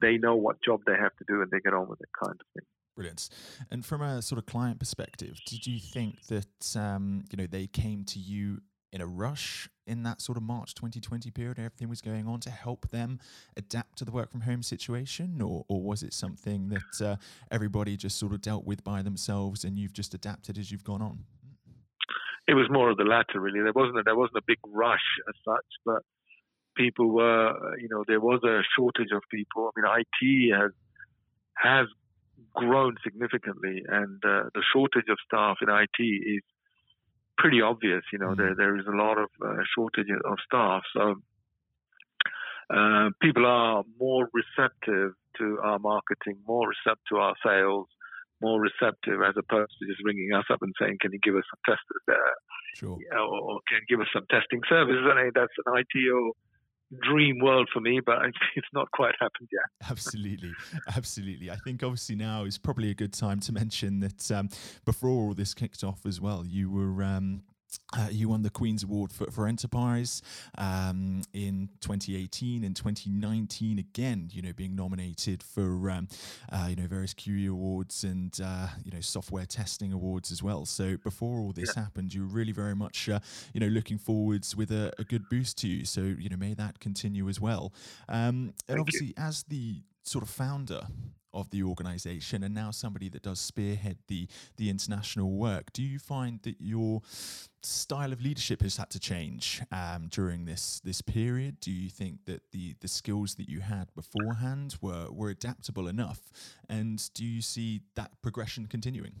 They 0.00 0.16
know 0.16 0.36
what 0.36 0.62
job 0.62 0.80
they 0.86 0.92
have 0.92 1.16
to 1.16 1.24
do, 1.26 1.42
and 1.42 1.50
they 1.50 1.58
get 1.58 1.74
on 1.74 1.88
with 1.88 2.00
it, 2.00 2.08
kind 2.22 2.36
of 2.38 2.46
thing. 2.54 2.66
Brilliant. 2.94 3.28
And 3.70 3.84
from 3.84 4.02
a 4.02 4.22
sort 4.22 4.38
of 4.38 4.46
client 4.46 4.78
perspective, 4.78 5.38
did 5.46 5.66
you 5.66 5.80
think 5.80 6.26
that 6.26 6.76
um, 6.76 7.24
you 7.30 7.36
know 7.36 7.46
they 7.46 7.66
came 7.66 8.04
to 8.04 8.18
you 8.18 8.60
in 8.92 9.00
a 9.00 9.06
rush 9.06 9.68
in 9.86 10.02
that 10.02 10.20
sort 10.20 10.36
of 10.36 10.42
March 10.42 10.74
2020 10.74 11.30
period, 11.30 11.58
everything 11.58 11.88
was 11.88 12.00
going 12.00 12.26
on 12.26 12.40
to 12.40 12.50
help 12.50 12.88
them 12.90 13.18
adapt 13.56 13.98
to 13.98 14.04
the 14.04 14.10
work 14.10 14.30
from 14.30 14.42
home 14.42 14.62
situation, 14.62 15.40
or, 15.40 15.64
or 15.68 15.82
was 15.82 16.02
it 16.02 16.12
something 16.12 16.68
that 16.68 17.04
uh, 17.04 17.16
everybody 17.50 17.96
just 17.96 18.18
sort 18.18 18.32
of 18.32 18.40
dealt 18.40 18.64
with 18.64 18.84
by 18.84 19.02
themselves 19.02 19.64
and 19.64 19.78
you've 19.78 19.92
just 19.92 20.14
adapted 20.14 20.58
as 20.58 20.70
you've 20.70 20.84
gone 20.84 21.02
on? 21.02 21.24
It 22.46 22.54
was 22.54 22.66
more 22.70 22.90
of 22.90 22.96
the 22.96 23.04
latter, 23.04 23.40
really. 23.40 23.60
There 23.60 23.72
wasn't 23.74 23.98
a, 23.98 24.02
there 24.04 24.16
wasn't 24.16 24.38
a 24.38 24.46
big 24.46 24.58
rush 24.66 25.04
as 25.28 25.34
such, 25.44 25.66
but 25.84 26.02
people 26.76 27.10
were, 27.10 27.76
you 27.78 27.88
know, 27.90 28.04
there 28.06 28.20
was 28.20 28.40
a 28.44 28.62
shortage 28.76 29.10
of 29.12 29.22
people. 29.30 29.70
I 29.76 29.80
mean, 29.80 30.04
IT 30.20 30.54
has 30.54 30.70
has 31.54 31.86
grown 32.54 32.96
significantly, 33.04 33.82
and 33.86 34.22
uh, 34.24 34.44
the 34.54 34.62
shortage 34.72 35.08
of 35.10 35.18
staff 35.26 35.58
in 35.60 35.68
IT 35.68 36.02
is 36.02 36.42
pretty 37.38 37.62
obvious. 37.62 38.02
You 38.12 38.18
know, 38.18 38.34
mm. 38.34 38.36
there 38.36 38.54
there 38.54 38.76
is 38.76 38.86
a 38.86 38.96
lot 38.96 39.18
of 39.18 39.30
uh, 39.44 39.62
shortage 39.74 40.08
of 40.10 40.36
staff, 40.44 40.82
so 40.94 41.14
uh, 42.74 43.10
people 43.22 43.46
are 43.46 43.84
more 43.98 44.28
receptive 44.34 45.12
to 45.38 45.58
our 45.62 45.78
marketing, 45.78 46.36
more 46.46 46.68
receptive 46.68 47.06
to 47.10 47.16
our 47.16 47.34
sales, 47.44 47.86
more 48.42 48.60
receptive 48.60 49.22
as 49.22 49.34
opposed 49.38 49.72
to 49.78 49.86
just 49.86 50.02
ringing 50.04 50.34
us 50.34 50.44
up 50.52 50.60
and 50.62 50.74
saying, 50.80 50.98
"Can 51.00 51.12
you 51.12 51.20
give 51.22 51.36
us 51.36 51.44
some 51.48 51.62
testers 51.64 52.04
there?" 52.06 52.34
Sure. 52.74 52.98
or, 53.12 53.40
or, 53.40 53.60
can 53.66 53.80
you 53.80 53.96
give 53.96 54.00
us 54.00 54.10
some 54.12 54.26
testing 54.30 54.60
services? 54.68 55.02
I 55.08 55.22
mean, 55.22 55.32
that's 55.34 55.54
an 55.64 55.72
ideal 55.72 56.36
dream 57.02 57.38
world 57.40 57.68
for 57.72 57.80
me, 57.80 58.00
but 58.04 58.18
it's 58.56 58.66
not 58.72 58.90
quite 58.92 59.14
happened 59.20 59.48
yet. 59.52 59.90
absolutely, 59.90 60.52
absolutely. 60.96 61.50
I 61.50 61.56
think 61.56 61.82
obviously 61.82 62.16
now 62.16 62.44
is 62.44 62.58
probably 62.58 62.90
a 62.90 62.94
good 62.94 63.12
time 63.12 63.40
to 63.40 63.52
mention 63.52 64.00
that 64.00 64.30
um, 64.30 64.48
before 64.84 65.10
all 65.10 65.34
this 65.34 65.54
kicked 65.54 65.84
off 65.84 66.06
as 66.06 66.20
well, 66.20 66.44
you 66.46 66.70
were. 66.70 67.02
Um, 67.02 67.42
uh, 67.96 68.08
you 68.10 68.28
won 68.28 68.42
the 68.42 68.50
Queen's 68.50 68.82
Award 68.82 69.12
for, 69.12 69.30
for 69.30 69.46
Enterprise 69.46 70.22
um, 70.56 71.22
in 71.32 71.68
2018 71.80 72.64
and 72.64 72.74
2019 72.76 73.78
again. 73.78 74.28
You 74.32 74.42
know, 74.42 74.52
being 74.52 74.74
nominated 74.74 75.42
for 75.42 75.90
um, 75.90 76.08
uh, 76.52 76.66
you 76.68 76.76
know 76.76 76.86
various 76.86 77.14
QE 77.14 77.48
awards 77.48 78.04
and 78.04 78.38
uh, 78.42 78.68
you 78.84 78.90
know 78.90 79.00
software 79.00 79.46
testing 79.46 79.92
awards 79.92 80.30
as 80.30 80.42
well. 80.42 80.66
So 80.66 80.96
before 80.98 81.40
all 81.40 81.52
this 81.52 81.72
yeah. 81.76 81.84
happened, 81.84 82.14
you 82.14 82.22
were 82.22 82.28
really 82.28 82.52
very 82.52 82.74
much 82.74 83.08
uh, 83.08 83.20
you 83.52 83.60
know 83.60 83.68
looking 83.68 83.98
forwards 83.98 84.54
with 84.56 84.70
a, 84.70 84.92
a, 84.98 85.04
good 85.04 85.28
boost 85.28 85.58
to 85.58 85.68
you. 85.68 85.84
So 85.84 86.00
you 86.00 86.28
know, 86.28 86.36
may 86.36 86.54
that 86.54 86.80
continue 86.80 87.28
as 87.28 87.40
well. 87.40 87.72
Um, 88.08 88.54
and 88.68 88.78
obviously, 88.78 89.08
you. 89.08 89.14
as 89.16 89.44
the 89.44 89.82
sort 90.02 90.22
of 90.22 90.30
founder 90.30 90.82
of 91.32 91.50
the 91.50 91.62
organization 91.62 92.42
and 92.42 92.54
now 92.54 92.70
somebody 92.70 93.08
that 93.08 93.22
does 93.22 93.40
spearhead 93.40 93.98
the 94.08 94.28
the 94.56 94.70
international 94.70 95.32
work. 95.32 95.72
Do 95.72 95.82
you 95.82 95.98
find 95.98 96.40
that 96.42 96.56
your 96.60 97.02
style 97.62 98.12
of 98.12 98.22
leadership 98.22 98.62
has 98.62 98.76
had 98.76 98.90
to 98.90 98.98
change 98.98 99.62
um, 99.72 100.08
during 100.10 100.44
this 100.44 100.80
this 100.84 101.02
period? 101.02 101.60
Do 101.60 101.70
you 101.70 101.88
think 101.88 102.24
that 102.26 102.42
the 102.52 102.74
the 102.80 102.88
skills 102.88 103.34
that 103.36 103.48
you 103.48 103.60
had 103.60 103.88
beforehand 103.94 104.76
were 104.80 105.08
were 105.10 105.30
adaptable 105.30 105.88
enough? 105.88 106.32
And 106.68 107.02
do 107.14 107.24
you 107.24 107.42
see 107.42 107.82
that 107.94 108.10
progression 108.22 108.66
continuing? 108.66 109.12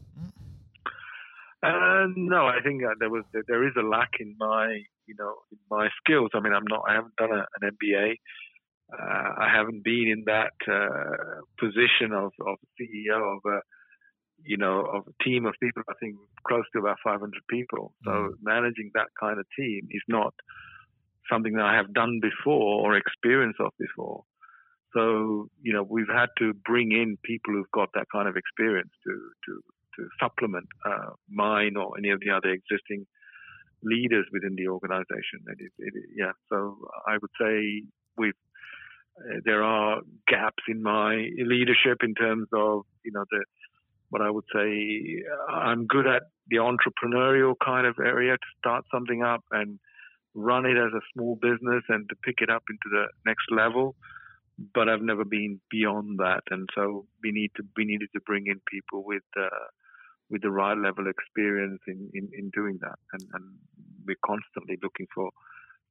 Uh, 1.62 2.06
no, 2.14 2.46
I 2.46 2.60
think 2.62 2.84
uh, 2.84 2.94
there 3.00 3.10
was 3.10 3.24
there 3.32 3.66
is 3.66 3.74
a 3.76 3.82
lack 3.82 4.10
in 4.20 4.36
my 4.38 4.82
you 5.06 5.14
know 5.18 5.34
in 5.50 5.58
my 5.70 5.88
skills. 6.00 6.30
I 6.34 6.40
mean, 6.40 6.52
I'm 6.52 6.66
not 6.68 6.84
I 6.88 6.94
haven't 6.94 7.16
done 7.16 7.32
a, 7.32 7.46
an 7.60 7.76
MBA 7.76 8.16
uh, 8.92 9.34
I 9.38 9.48
haven't 9.54 9.84
been 9.84 10.08
in 10.08 10.24
that 10.26 10.56
uh, 10.66 11.42
position 11.58 12.12
of, 12.12 12.32
of 12.46 12.56
CEO 12.80 13.36
of 13.36 13.40
a 13.44 13.60
you 14.44 14.56
know 14.56 14.80
of 14.80 15.04
a 15.06 15.24
team 15.24 15.46
of 15.46 15.54
people. 15.60 15.82
I 15.88 15.94
think 16.00 16.16
close 16.46 16.64
to 16.72 16.78
about 16.78 16.96
500 17.04 17.32
people. 17.50 17.92
So 18.04 18.10
mm. 18.10 18.30
managing 18.40 18.90
that 18.94 19.08
kind 19.20 19.38
of 19.38 19.46
team 19.58 19.88
is 19.90 20.02
not 20.08 20.32
something 21.30 21.54
that 21.54 21.64
I 21.64 21.76
have 21.76 21.92
done 21.92 22.20
before 22.22 22.80
or 22.80 22.96
experience 22.96 23.56
of 23.60 23.72
before. 23.78 24.22
So 24.94 25.48
you 25.60 25.74
know 25.74 25.82
we've 25.82 26.12
had 26.12 26.30
to 26.38 26.54
bring 26.64 26.92
in 26.92 27.18
people 27.24 27.54
who've 27.54 27.70
got 27.74 27.90
that 27.94 28.06
kind 28.10 28.28
of 28.28 28.36
experience 28.36 28.92
to 29.04 29.12
to 29.12 29.60
to 29.98 30.08
supplement 30.20 30.68
uh, 30.86 31.12
mine 31.28 31.76
or 31.76 31.98
any 31.98 32.10
of 32.10 32.20
the 32.20 32.30
other 32.30 32.50
existing 32.50 33.06
leaders 33.82 34.26
within 34.32 34.54
the 34.56 34.68
organization. 34.68 35.44
It 35.46 35.58
it 35.78 35.92
is, 35.94 36.10
yeah. 36.16 36.32
So 36.48 36.78
I 37.06 37.18
would 37.20 37.30
say 37.38 37.84
we've 38.16 38.40
uh, 39.18 39.40
there 39.44 39.62
are 39.62 40.00
gaps 40.26 40.62
in 40.68 40.82
my 40.82 41.28
leadership 41.38 41.98
in 42.02 42.14
terms 42.14 42.48
of 42.52 42.82
you 43.04 43.12
know 43.12 43.24
the 43.30 43.44
what 44.10 44.22
I 44.22 44.30
would 44.30 44.44
say 44.54 45.22
I'm 45.48 45.86
good 45.86 46.06
at 46.06 46.22
the 46.48 46.56
entrepreneurial 46.56 47.54
kind 47.64 47.86
of 47.86 47.96
area 47.98 48.32
to 48.32 48.46
start 48.58 48.84
something 48.90 49.22
up 49.22 49.44
and 49.50 49.78
run 50.34 50.64
it 50.64 50.76
as 50.76 50.92
a 50.94 51.04
small 51.12 51.36
business 51.36 51.82
and 51.88 52.08
to 52.08 52.16
pick 52.24 52.36
it 52.40 52.50
up 52.50 52.62
into 52.70 52.88
the 52.90 53.06
next 53.26 53.50
level. 53.50 53.96
But 54.74 54.88
I've 54.88 55.02
never 55.02 55.24
been 55.24 55.60
beyond 55.70 56.18
that, 56.18 56.42
and 56.50 56.68
so 56.74 57.06
we 57.22 57.30
need 57.30 57.52
to 57.56 57.62
we 57.76 57.84
needed 57.84 58.08
to 58.14 58.20
bring 58.26 58.46
in 58.46 58.60
people 58.70 59.04
with 59.04 59.22
uh, 59.38 59.66
with 60.30 60.42
the 60.42 60.50
right 60.50 60.76
level 60.76 61.06
of 61.06 61.14
experience 61.16 61.80
in, 61.86 62.10
in, 62.12 62.28
in 62.36 62.50
doing 62.50 62.78
that, 62.80 62.98
and, 63.12 63.22
and 63.34 63.44
we're 64.04 64.16
constantly 64.26 64.76
looking 64.82 65.06
for 65.14 65.30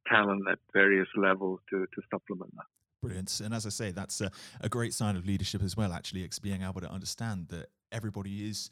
talent 0.06 0.42
at 0.52 0.60
various 0.74 1.08
levels 1.16 1.62
to 1.70 1.86
to 1.96 2.02
supplement 2.12 2.52
that. 2.56 2.66
Brilliant. 3.02 3.40
And 3.40 3.54
as 3.54 3.66
I 3.66 3.70
say, 3.70 3.92
that's 3.92 4.22
a, 4.22 4.32
a 4.62 4.70
great 4.70 4.94
sign 4.94 5.16
of 5.16 5.26
leadership 5.26 5.62
as 5.62 5.78
well, 5.78 5.94
actually, 5.94 6.24
it's 6.24 6.40
being 6.40 6.64
able 6.64 6.82
to 6.82 6.92
understand 6.92 7.48
that 7.50 7.68
everybody 7.92 8.50
is 8.50 8.70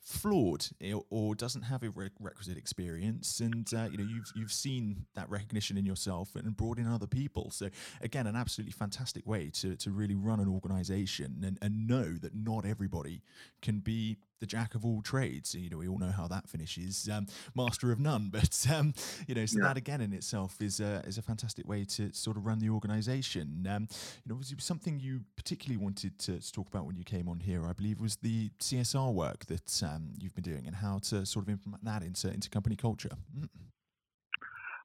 flawed 0.00 0.66
or 1.10 1.34
doesn't 1.34 1.62
have 1.62 1.82
a 1.82 1.90
requisite 1.90 2.56
experience 2.56 3.40
and 3.40 3.72
uh, 3.74 3.88
you 3.90 3.98
know 3.98 4.04
you've 4.04 4.32
you've 4.34 4.52
seen 4.52 5.04
that 5.14 5.28
recognition 5.28 5.76
in 5.76 5.84
yourself 5.84 6.34
and 6.34 6.56
brought 6.56 6.78
in 6.78 6.86
other 6.86 7.06
people 7.06 7.50
so 7.50 7.68
again 8.00 8.26
an 8.26 8.34
absolutely 8.34 8.72
fantastic 8.72 9.26
way 9.26 9.50
to 9.50 9.76
to 9.76 9.90
really 9.90 10.14
run 10.14 10.40
an 10.40 10.48
organization 10.48 11.42
and, 11.44 11.58
and 11.60 11.86
know 11.86 12.14
that 12.14 12.34
not 12.34 12.64
everybody 12.64 13.22
can 13.60 13.80
be 13.80 14.16
the 14.42 14.46
jack 14.46 14.74
of 14.74 14.84
all 14.84 15.00
trades. 15.02 15.54
You 15.54 15.70
know, 15.70 15.78
we 15.78 15.88
all 15.88 15.98
know 15.98 16.10
how 16.10 16.26
that 16.26 16.48
finishes, 16.48 17.08
um, 17.10 17.26
master 17.54 17.92
of 17.92 18.00
none. 18.00 18.30
But 18.42 18.66
um, 18.74 18.92
you 19.28 19.36
know, 19.36 19.46
so 19.46 19.58
yeah. 19.58 19.68
that 19.68 19.76
again 19.76 20.00
in 20.00 20.12
itself 20.12 20.56
is 20.60 20.80
a, 20.80 21.02
is 21.06 21.16
a 21.16 21.22
fantastic 21.22 21.68
way 21.68 21.84
to 21.84 22.12
sort 22.12 22.36
of 22.36 22.44
run 22.44 22.58
the 22.58 22.70
organisation. 22.70 23.66
Um, 23.70 23.86
you 24.24 24.32
know, 24.32 24.34
was 24.34 24.52
something 24.58 24.98
you 24.98 25.20
particularly 25.36 25.76
wanted 25.82 26.18
to, 26.20 26.40
to, 26.40 26.52
talk 26.52 26.66
about 26.66 26.86
when 26.86 26.96
you 26.96 27.04
came 27.04 27.28
on 27.28 27.38
here? 27.38 27.64
I 27.66 27.72
believe 27.72 28.00
was 28.00 28.16
the 28.16 28.50
CSR 28.58 29.12
work 29.14 29.46
that 29.46 29.82
um, 29.84 30.14
you've 30.18 30.34
been 30.34 30.42
doing 30.42 30.66
and 30.66 30.74
how 30.74 30.98
to 31.10 31.24
sort 31.24 31.44
of 31.44 31.50
implement 31.50 31.84
that 31.84 32.02
into 32.02 32.28
into 32.28 32.50
company 32.50 32.74
culture. 32.74 33.16
Mm. 33.38 33.48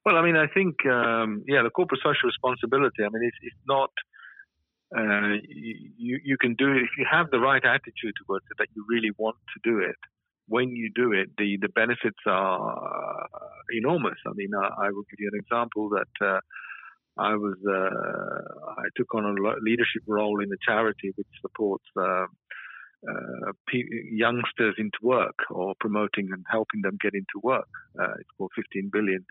Well, 0.06 0.18
I 0.18 0.22
mean, 0.22 0.38
I 0.38 0.46
think 0.48 0.86
um, 0.86 1.44
yeah, 1.48 1.64
the 1.64 1.72
corporate 1.72 2.02
social 2.04 2.28
responsibility. 2.28 3.04
I 3.04 3.10
mean, 3.10 3.24
it's, 3.24 3.38
it's 3.42 3.64
not 3.68 3.90
uh, 4.96 5.36
you 5.98 6.20
you 6.24 6.38
can 6.40 6.56
do 6.56 6.72
it 6.72 6.84
if 6.84 6.90
you 6.98 7.06
have 7.10 7.30
the 7.30 7.40
right 7.40 7.64
attitude 7.64 8.16
towards 8.26 8.46
it 8.50 8.58
that 8.58 8.70
you 8.76 8.86
really 8.88 9.12
want 9.18 9.38
to 9.54 9.70
do 9.70 9.80
it. 9.80 9.98
When 10.48 10.70
you 10.70 10.90
do 10.96 11.12
it, 11.12 11.30
the 11.38 11.58
the 11.62 11.70
benefits 11.70 12.20
are 12.26 13.28
enormous. 13.74 14.18
I 14.26 14.32
mean, 14.36 14.52
I, 14.56 14.88
I 14.88 14.92
will 14.92 15.04
give 15.10 15.20
you 15.20 15.30
an 15.34 15.40
example 15.40 15.90
that. 15.90 16.26
Uh, 16.26 16.40
I 17.20 17.34
was 17.34 17.58
uh, 17.68 18.80
I 18.80 18.86
took 18.96 19.16
on 19.16 19.26
a 19.26 19.34
leadership 19.64 20.04
role 20.06 20.40
in 20.40 20.52
a 20.52 20.58
charity 20.64 21.14
which 21.16 21.26
supports 21.42 21.86
uh, 22.00 22.28
uh, 23.10 23.52
youngsters 24.12 24.76
into 24.78 25.00
work 25.02 25.36
or 25.50 25.74
promoting 25.80 26.30
and 26.32 26.46
helping 26.48 26.82
them 26.82 26.96
get 27.02 27.16
into 27.16 27.42
work. 27.42 27.68
It's 28.20 28.30
called 28.38 28.52
15 28.56 28.92
billion. 28.94 29.26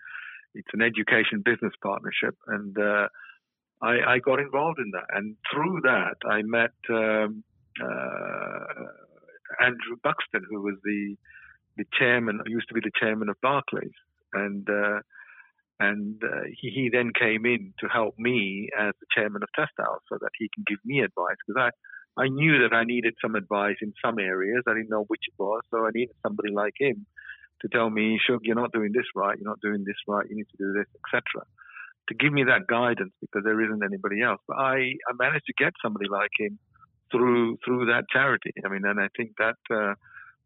It's 0.56 0.68
an 0.72 0.82
education 0.82 1.42
business 1.44 1.74
partnership, 1.80 2.34
and 2.48 2.76
I, 3.82 4.14
I, 4.14 4.18
got 4.18 4.40
involved 4.40 4.78
in 4.78 4.90
that. 4.92 5.06
And 5.12 5.36
through 5.52 5.80
that, 5.82 6.16
I 6.24 6.42
met 6.42 6.72
um, 6.88 7.44
uh, 7.82 8.86
Andrew 9.60 9.96
Buxton, 10.02 10.42
who 10.48 10.62
was 10.62 10.76
the 10.84 11.16
the 11.76 11.84
chairman, 11.98 12.40
used 12.46 12.68
to 12.68 12.74
be 12.74 12.80
the 12.80 12.90
chairman 12.98 13.28
of 13.28 13.36
Barclays, 13.42 13.92
and 14.32 14.66
uh, 14.68 15.00
and 15.78 16.22
uh, 16.24 16.48
he, 16.58 16.70
he, 16.70 16.88
then 16.90 17.12
came 17.12 17.44
in 17.44 17.74
to 17.80 17.86
help 17.86 18.14
me 18.18 18.70
as 18.78 18.94
the 18.98 19.06
chairman 19.14 19.42
of 19.42 19.48
Testhouse, 19.54 20.00
so 20.08 20.16
that 20.20 20.30
he 20.38 20.48
can 20.54 20.64
give 20.66 20.78
me 20.84 21.00
advice 21.00 21.36
because 21.46 21.70
I 22.16 22.22
I 22.22 22.28
knew 22.28 22.62
that 22.62 22.74
I 22.74 22.84
needed 22.84 23.14
some 23.20 23.34
advice 23.34 23.76
in 23.82 23.92
some 24.02 24.18
areas. 24.18 24.62
I 24.66 24.72
didn't 24.72 24.88
know 24.88 25.04
which 25.08 25.20
it 25.28 25.34
was, 25.38 25.60
so 25.70 25.84
I 25.84 25.90
needed 25.94 26.16
somebody 26.22 26.50
like 26.50 26.74
him 26.80 27.04
to 27.60 27.68
tell 27.68 27.90
me, 27.90 28.18
"Shug, 28.26 28.40
you're 28.42 28.56
not 28.56 28.72
doing 28.72 28.92
this 28.92 29.06
right. 29.14 29.36
You're 29.38 29.50
not 29.50 29.60
doing 29.60 29.84
this 29.84 30.00
right. 30.08 30.26
You 30.28 30.36
need 30.36 30.48
to 30.48 30.56
do 30.56 30.72
this, 30.72 30.88
etc." 31.04 31.44
to 32.08 32.14
give 32.14 32.32
me 32.32 32.44
that 32.44 32.66
guidance 32.68 33.12
because 33.20 33.42
there 33.44 33.60
isn't 33.60 33.82
anybody 33.82 34.22
else. 34.22 34.40
But 34.46 34.58
I, 34.58 34.94
I 35.08 35.12
managed 35.18 35.46
to 35.46 35.54
get 35.58 35.72
somebody 35.82 36.06
like 36.08 36.30
him 36.38 36.58
through 37.10 37.58
through 37.64 37.86
that 37.86 38.04
charity. 38.10 38.52
I 38.64 38.68
mean, 38.68 38.82
and 38.84 39.00
I 39.00 39.08
think 39.16 39.32
that 39.38 39.56
uh, 39.70 39.94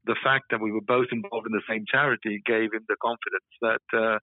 the 0.05 0.17
fact 0.23 0.47
that 0.50 0.61
we 0.61 0.73
were 0.73 0.81
both 0.81 1.09
involved 1.12 1.47
in 1.47 1.52
the 1.52 1.62
same 1.69 1.85
charity 1.90 2.43
gave 2.45 2.73
him 2.73 2.85
the 2.88 2.97
confidence 3.00 3.50
that 3.61 3.99
uh, 3.99 4.19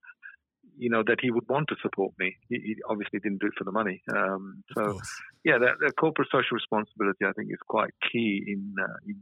you 0.76 0.90
know 0.90 1.02
that 1.06 1.18
he 1.20 1.30
would 1.30 1.48
want 1.48 1.68
to 1.68 1.76
support 1.82 2.12
me. 2.18 2.36
He, 2.48 2.56
he 2.56 2.76
obviously 2.88 3.20
didn't 3.20 3.40
do 3.40 3.48
it 3.48 3.54
for 3.56 3.64
the 3.64 3.72
money. 3.72 4.02
Um, 4.14 4.62
so 4.74 5.00
yeah, 5.44 5.58
that, 5.58 5.74
that, 5.80 5.96
corporate 5.98 6.28
social 6.30 6.54
responsibility 6.54 7.24
I 7.24 7.32
think 7.32 7.50
is 7.50 7.58
quite 7.68 7.90
key 8.12 8.44
in, 8.46 8.74
uh, 8.80 8.98
in 9.06 9.16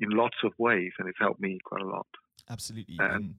in 0.00 0.10
lots 0.10 0.36
of 0.44 0.52
ways, 0.58 0.92
and 0.98 1.08
it's 1.08 1.18
helped 1.20 1.40
me 1.40 1.58
quite 1.64 1.82
a 1.82 1.86
lot. 1.86 2.06
Absolutely. 2.50 2.96
And, 2.98 3.14
and, 3.14 3.34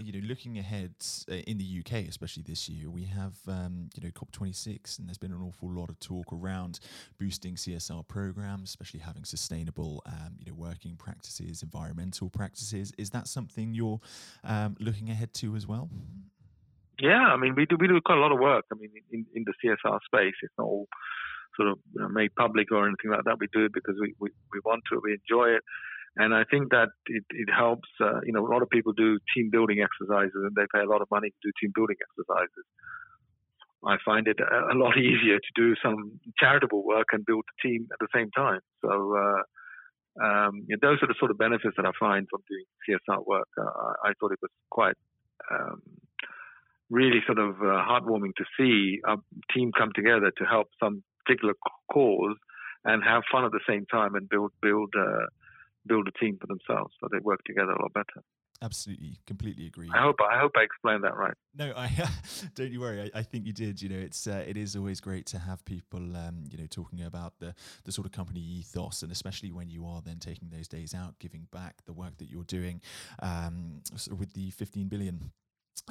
you 0.00 0.12
know, 0.12 0.26
looking 0.26 0.58
ahead 0.58 0.94
uh, 1.30 1.34
in 1.34 1.58
the 1.58 1.80
UK, 1.80 2.08
especially 2.08 2.42
this 2.46 2.68
year, 2.68 2.90
we 2.90 3.04
have 3.04 3.34
um, 3.46 3.90
you 3.94 4.02
know 4.02 4.10
COP26, 4.10 4.98
and 4.98 5.08
there's 5.08 5.18
been 5.18 5.32
an 5.32 5.42
awful 5.42 5.70
lot 5.70 5.90
of 5.90 5.98
talk 6.00 6.32
around 6.32 6.80
boosting 7.18 7.54
CSR 7.54 8.06
programs, 8.08 8.70
especially 8.70 9.00
having 9.00 9.24
sustainable 9.24 10.02
um, 10.06 10.34
you 10.38 10.46
know 10.46 10.54
working 10.54 10.96
practices, 10.96 11.62
environmental 11.62 12.30
practices. 12.30 12.92
Is 12.98 13.10
that 13.10 13.28
something 13.28 13.74
you're 13.74 14.00
um, 14.44 14.76
looking 14.80 15.10
ahead 15.10 15.34
to 15.34 15.56
as 15.56 15.66
well? 15.66 15.88
Yeah, 16.98 17.32
I 17.32 17.36
mean, 17.36 17.54
we 17.54 17.66
do 17.66 17.76
we 17.78 17.88
do 17.88 18.00
quite 18.04 18.18
a 18.18 18.20
lot 18.20 18.32
of 18.32 18.38
work. 18.38 18.64
I 18.72 18.76
mean, 18.76 18.90
in, 19.10 19.26
in 19.34 19.44
the 19.44 19.54
CSR 19.62 19.98
space, 20.06 20.34
it's 20.42 20.54
not 20.58 20.64
all 20.64 20.88
sort 21.56 21.68
of 21.68 21.78
you 21.94 22.02
know, 22.02 22.08
made 22.08 22.34
public 22.34 22.70
or 22.72 22.86
anything 22.86 23.10
like 23.10 23.24
that. 23.24 23.38
We 23.38 23.48
do 23.52 23.64
it 23.64 23.72
because 23.72 23.96
we, 24.00 24.14
we, 24.18 24.30
we 24.52 24.60
want 24.64 24.82
to, 24.90 25.00
we 25.02 25.12
enjoy 25.12 25.50
it. 25.50 25.62
And 26.16 26.34
I 26.34 26.42
think 26.50 26.70
that 26.70 26.88
it, 27.06 27.24
it 27.30 27.48
helps. 27.52 27.88
Uh, 28.00 28.20
you 28.24 28.32
know, 28.32 28.44
a 28.46 28.50
lot 28.50 28.62
of 28.62 28.70
people 28.70 28.92
do 28.92 29.18
team 29.34 29.48
building 29.50 29.78
exercises, 29.80 30.34
and 30.34 30.54
they 30.56 30.66
pay 30.74 30.82
a 30.82 30.90
lot 30.90 31.02
of 31.02 31.08
money 31.10 31.28
to 31.30 31.40
do 31.42 31.52
team 31.60 31.72
building 31.74 31.96
exercises. 32.02 32.66
I 33.86 33.96
find 34.04 34.26
it 34.28 34.38
a, 34.40 34.76
lot 34.76 34.98
easier 34.98 35.38
to 35.38 35.52
do 35.54 35.74
some 35.82 36.20
charitable 36.38 36.84
work 36.84 37.08
and 37.12 37.24
build 37.24 37.44
a 37.46 37.66
team 37.66 37.86
at 37.92 37.98
the 38.00 38.08
same 38.14 38.30
time. 38.36 38.60
So 38.84 39.16
uh, 39.16 39.42
um, 40.22 40.66
you 40.68 40.76
know, 40.76 40.90
those 40.90 40.98
are 41.02 41.06
the 41.06 41.14
sort 41.18 41.30
of 41.30 41.38
benefits 41.38 41.76
that 41.76 41.86
I 41.86 41.92
find 41.98 42.26
from 42.28 42.42
doing 42.48 42.64
CSR 42.84 43.26
work. 43.26 43.48
Uh, 43.56 43.92
I 44.04 44.12
thought 44.18 44.32
it 44.32 44.42
was 44.42 44.50
quite 44.70 44.96
um, 45.50 45.80
really 46.90 47.20
sort 47.26 47.38
of 47.38 47.54
uh, 47.60 47.80
heartwarming 47.86 48.34
to 48.36 48.44
see 48.58 48.98
a 49.06 49.16
team 49.54 49.70
come 49.76 49.90
together 49.94 50.32
to 50.36 50.44
help 50.44 50.66
some 50.82 51.02
particular 51.24 51.54
cause 51.92 52.36
and 52.84 53.02
have 53.04 53.22
fun 53.30 53.44
at 53.44 53.52
the 53.52 53.60
same 53.68 53.86
time 53.86 54.14
and 54.14 54.28
build 54.28 54.52
build 54.60 54.92
uh, 54.98 55.26
build 55.90 56.08
a 56.08 56.24
team 56.24 56.38
for 56.40 56.46
themselves 56.46 56.94
so 57.00 57.08
they 57.10 57.18
work 57.18 57.40
together 57.44 57.72
a 57.72 57.82
lot 57.82 57.92
better. 57.92 58.22
Absolutely, 58.62 59.18
completely 59.26 59.66
agree. 59.66 59.88
I 59.94 60.02
hope 60.02 60.16
I 60.20 60.38
hope 60.38 60.52
I 60.54 60.62
explained 60.62 61.02
that 61.04 61.16
right. 61.16 61.32
No, 61.56 61.72
I 61.74 61.90
don't 62.54 62.70
you 62.70 62.80
worry. 62.80 63.10
I, 63.14 63.20
I, 63.20 63.22
think 63.22 63.46
you 63.46 63.54
did. 63.54 63.80
You 63.80 63.88
know, 63.88 63.98
it's 63.98 64.26
uh, 64.26 64.44
it 64.46 64.58
is 64.58 64.76
always 64.76 65.00
great 65.00 65.24
to 65.26 65.38
have 65.38 65.64
people, 65.64 66.14
um, 66.14 66.44
you 66.50 66.58
know, 66.58 66.66
talking 66.66 67.00
about 67.02 67.38
the 67.38 67.54
the 67.84 67.92
sort 67.92 68.06
of 68.06 68.12
company 68.12 68.40
ethos, 68.40 69.02
and 69.02 69.10
especially 69.10 69.50
when 69.50 69.70
you 69.70 69.86
are 69.86 70.02
then 70.04 70.18
taking 70.18 70.50
those 70.50 70.68
days 70.68 70.94
out, 70.94 71.18
giving 71.18 71.48
back 71.50 71.76
the 71.86 71.94
work 71.94 72.18
that 72.18 72.28
you're 72.28 72.44
doing, 72.44 72.82
um, 73.22 73.80
with 74.18 74.34
the 74.34 74.50
15 74.50 74.88
billion 74.88 75.30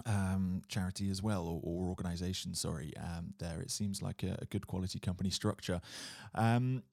um, 0.05 0.61
charity 0.67 1.09
as 1.09 1.23
well, 1.23 1.47
or, 1.47 1.59
or 1.63 1.89
organization. 1.89 2.53
Sorry, 2.53 2.93
um, 2.97 3.33
there 3.39 3.61
it 3.61 3.71
seems 3.71 4.03
like 4.03 4.21
a, 4.21 4.37
a 4.43 4.45
good 4.45 4.67
quality 4.67 4.99
company 4.99 5.31
structure. 5.31 5.81
Um, 6.35 6.83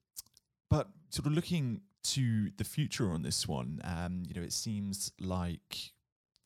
but 0.71 0.89
sort 1.09 1.27
of 1.27 1.33
looking 1.33 1.81
to 2.03 2.51
the 2.57 2.63
future 2.63 3.11
on 3.11 3.21
this 3.21 3.47
one, 3.47 3.81
um, 3.83 4.23
you 4.27 4.33
know, 4.33 4.45
it 4.45 4.53
seems 4.53 5.11
like 5.19 5.91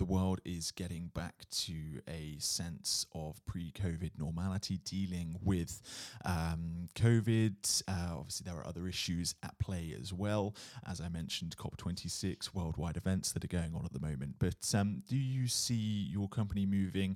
the 0.02 0.06
world 0.06 0.42
is 0.44 0.72
getting 0.72 1.12
back 1.14 1.48
to 1.52 1.76
a 2.08 2.36
sense 2.40 3.06
of 3.14 3.40
pre-COVID 3.46 4.10
normality, 4.18 4.80
dealing 4.84 5.38
with 5.44 5.80
um, 6.26 6.90
COVID. 6.96 7.84
Uh, 7.88 8.18
obviously, 8.18 8.44
there 8.44 8.60
are 8.60 8.66
other 8.66 8.88
issues 8.88 9.36
at 9.44 9.60
play 9.60 9.96
as 10.02 10.12
well. 10.12 10.56
As 10.90 11.02
I 11.02 11.08
mentioned, 11.08 11.56
COP26, 11.56 12.52
worldwide 12.52 12.98
events 12.98 13.32
that 13.34 13.44
are 13.44 13.48
going 13.48 13.76
on 13.76 13.86
at 13.86 13.94
the 13.94 14.00
moment. 14.00 14.38
But 14.40 14.74
um, 14.74 15.04
do 15.08 15.16
you 15.16 15.48
see 15.48 16.10
your 16.10 16.28
company 16.28 16.66
moving? 16.66 17.16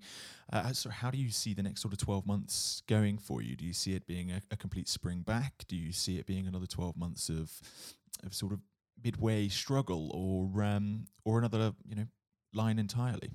Uh, 0.54 0.72
so, 0.72 0.92
how 0.92 1.10
do 1.10 1.18
you 1.18 1.32
see 1.32 1.56
the 1.56 1.64
next 1.64 1.82
sort 1.82 1.92
of 1.92 1.98
12 1.98 2.28
months 2.28 2.84
going 2.86 3.18
for 3.18 3.42
you? 3.42 3.56
Do 3.56 3.66
you 3.66 3.74
see 3.74 3.96
it 3.96 4.06
being 4.06 4.30
a, 4.30 4.44
a 4.52 4.56
complete 4.56 4.88
spring 4.88 5.22
back? 5.22 5.66
Do 5.68 5.76
you 5.76 5.92
see 5.92 6.20
it 6.20 6.28
being 6.28 6.46
another 6.46 6.68
12 6.68 6.96
months 6.98 7.30
of 7.30 7.52
of 8.24 8.34
sort 8.34 8.54
of 8.54 8.60
midway 9.04 9.48
struggle 9.48 10.12
or 10.14 10.64
um, 10.64 11.06
or 11.24 11.40
another 11.40 11.74
you 11.88 11.96
know 11.96 12.06
line 12.54 12.80
entirely? 12.80 13.30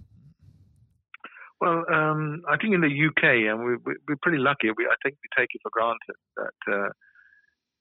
Well, 1.61 1.85
um, 1.93 2.43
I 2.49 2.57
think 2.57 2.73
in 2.75 2.81
the 2.81 2.89
UK, 2.89 3.53
and 3.53 3.63
we, 3.63 3.75
are 3.75 4.17
pretty 4.23 4.39
lucky. 4.39 4.71
We, 4.73 4.87
I 4.87 4.97
think 5.05 5.17
we 5.21 5.29
take 5.37 5.51
it 5.53 5.61
for 5.63 5.71
granted 5.71 6.17
that 6.37 6.73
uh, 6.73 6.89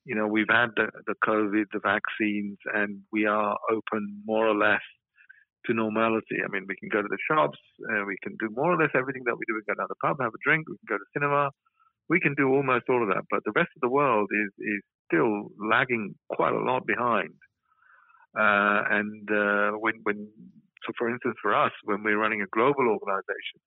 you 0.06 0.16
know 0.16 0.28
we've 0.28 0.52
had 0.52 0.72
the, 0.76 0.88
the 1.08 1.16
COVID, 1.24 1.66
the 1.72 1.80
vaccines, 1.80 2.58
and 2.74 3.00
we 3.12 3.26
are 3.26 3.58
open 3.72 4.22
more 4.26 4.48
or 4.48 4.56
less 4.56 4.84
to 5.66 5.74
normality. 5.74 6.44
I 6.44 6.52
mean, 6.52 6.66
we 6.68 6.76
can 6.76 6.90
go 6.90 7.02
to 7.02 7.08
the 7.08 7.18
shops, 7.30 7.60
uh, 7.92 8.04
we 8.06 8.18
can 8.24 8.36
do 8.40 8.50
more 8.54 8.72
or 8.74 8.78
less 8.78 8.92
everything 8.96 9.24
that 9.26 9.36
we 9.36 9.46
do. 9.48 9.56
We 9.56 9.64
can 9.64 9.76
go 9.76 9.82
down 9.82 9.88
the 9.90 10.02
pub, 10.04 10.18
have 10.20 10.34
a 10.34 10.44
drink, 10.44 10.68
we 10.68 10.76
can 10.84 10.96
go 10.96 10.98
to 10.98 11.12
cinema, 11.14 11.52
we 12.10 12.20
can 12.20 12.34
do 12.36 12.50
almost 12.50 12.86
all 12.90 13.04
of 13.04 13.10
that. 13.10 13.24
But 13.30 13.44
the 13.46 13.54
rest 13.56 13.70
of 13.76 13.82
the 13.82 13.90
world 13.90 14.30
is 14.32 14.52
is 14.60 14.82
still 15.08 15.50
lagging 15.58 16.16
quite 16.30 16.54
a 16.54 16.60
lot 16.60 16.86
behind. 16.86 17.34
Uh, 18.38 18.82
and 18.90 19.30
uh, 19.32 19.72
when 19.78 19.96
when 20.04 20.28
so, 20.86 20.94
for 20.98 21.10
instance, 21.10 21.36
for 21.42 21.54
us, 21.54 21.72
when 21.84 22.04
we're 22.04 22.18
running 22.18 22.42
a 22.42 22.56
global 22.56 22.88
organization, 22.88 23.60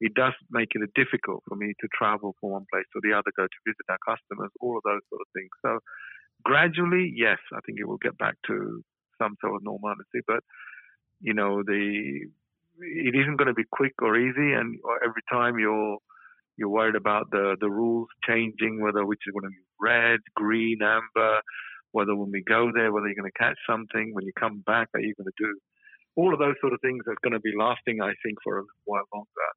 it 0.00 0.14
does 0.14 0.34
make 0.50 0.68
it 0.74 0.90
difficult 0.94 1.42
for 1.48 1.56
me 1.56 1.72
to 1.80 1.88
travel 1.96 2.34
from 2.40 2.50
one 2.50 2.66
place 2.72 2.84
to 2.92 3.00
the 3.02 3.12
other, 3.12 3.30
go 3.36 3.44
to 3.44 3.64
visit 3.66 3.86
our 3.88 3.98
customers, 4.04 4.50
all 4.60 4.76
of 4.76 4.82
those 4.84 5.00
sort 5.08 5.22
of 5.22 5.28
things. 5.32 5.50
So 5.62 5.78
gradually, 6.44 7.12
yes, 7.14 7.38
I 7.54 7.60
think 7.64 7.78
it 7.80 7.88
will 7.88 8.02
get 8.02 8.18
back 8.18 8.34
to 8.48 8.82
some 9.18 9.36
sort 9.40 9.56
of 9.56 9.62
normality, 9.62 10.20
but 10.26 10.42
you 11.20 11.34
know, 11.34 11.62
the 11.62 12.26
it 12.80 13.14
isn't 13.14 13.36
going 13.36 13.48
to 13.48 13.54
be 13.54 13.64
quick 13.70 13.94
or 14.02 14.16
easy, 14.16 14.52
and 14.52 14.78
every 15.04 15.22
time 15.30 15.58
you're 15.58 15.98
you're 16.56 16.68
worried 16.68 16.96
about 16.96 17.30
the 17.30 17.56
the 17.60 17.70
rules 17.70 18.08
changing, 18.26 18.80
whether 18.80 19.04
which 19.04 19.20
is 19.26 19.32
going 19.32 19.50
to 19.50 19.56
be 19.56 19.64
red, 19.80 20.20
green, 20.34 20.78
amber, 20.82 21.40
whether 21.92 22.14
when 22.14 22.30
we 22.30 22.42
go 22.42 22.70
there, 22.74 22.92
whether 22.92 23.06
you're 23.06 23.20
going 23.22 23.30
to 23.30 23.38
catch 23.38 23.58
something, 23.68 24.10
when 24.12 24.24
you 24.24 24.32
come 24.38 24.62
back, 24.66 24.88
are 24.94 25.00
you 25.00 25.14
going 25.16 25.26
to 25.26 25.44
do 25.44 25.58
all 26.16 26.32
of 26.32 26.38
those 26.38 26.54
sort 26.60 26.72
of 26.72 26.80
things 26.80 27.02
are 27.08 27.16
going 27.22 27.32
to 27.32 27.40
be 27.40 27.52
lasting, 27.58 28.00
I 28.02 28.12
think, 28.22 28.36
for 28.44 28.58
a 28.58 28.64
while 28.84 29.04
longer. 29.14 29.50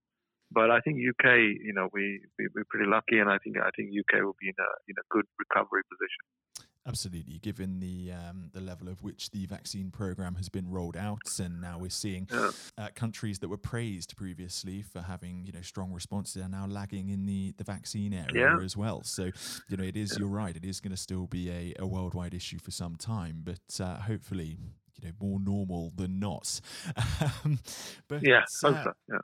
But 0.55 0.71
I 0.71 0.79
think 0.79 0.97
UK, 0.97 1.35
you 1.59 1.73
know, 1.75 1.89
we, 1.91 2.21
we 2.39 2.45
are 2.45 2.65
pretty 2.69 2.89
lucky, 2.89 3.19
and 3.19 3.29
I 3.29 3.37
think 3.43 3.57
I 3.57 3.69
think 3.75 3.91
UK 3.91 4.23
will 4.23 4.37
be 4.39 4.47
in 4.47 4.55
a 4.57 4.71
in 4.87 4.95
a 4.97 5.05
good 5.11 5.25
recovery 5.37 5.83
position. 5.91 6.23
Absolutely, 6.87 7.39
given 7.39 7.79
the 7.79 8.13
um, 8.13 8.51
the 8.53 8.61
level 8.61 8.87
of 8.87 9.01
which 9.01 9.31
the 9.31 9.47
vaccine 9.47 9.89
program 9.89 10.35
has 10.35 10.49
been 10.49 10.69
rolled 10.69 10.95
out, 10.95 11.39
and 11.39 11.59
now 11.59 11.79
we're 11.79 11.89
seeing 11.89 12.27
yeah. 12.31 12.51
uh, 12.77 12.87
countries 12.93 13.39
that 13.39 13.49
were 13.49 13.57
praised 13.57 14.15
previously 14.15 14.83
for 14.83 15.01
having 15.01 15.43
you 15.45 15.51
know 15.51 15.61
strong 15.61 15.91
responses 15.91 16.43
are 16.43 16.47
now 16.47 16.67
lagging 16.67 17.09
in 17.09 17.25
the, 17.25 17.53
the 17.57 17.63
vaccine 17.63 18.13
area 18.13 18.55
yeah. 18.55 18.63
as 18.63 18.77
well. 18.77 19.01
So 19.03 19.31
you 19.67 19.77
know 19.77 19.83
it 19.83 19.97
is 19.97 20.11
yeah. 20.11 20.19
you're 20.19 20.29
right, 20.29 20.55
it 20.55 20.63
is 20.63 20.79
going 20.79 20.91
to 20.91 20.97
still 20.97 21.25
be 21.25 21.49
a, 21.49 21.73
a 21.79 21.87
worldwide 21.87 22.35
issue 22.35 22.59
for 22.59 22.71
some 22.71 22.95
time, 22.95 23.41
but 23.43 23.83
uh, 23.83 23.95
hopefully 23.95 24.55
you 25.01 25.07
know 25.07 25.13
more 25.19 25.39
normal 25.39 25.91
than 25.95 26.19
not. 26.19 26.61
Um, 27.43 27.59
but 28.07 28.21
yeah, 28.23 28.43
uh, 28.63 28.91
yeah. 29.09 29.17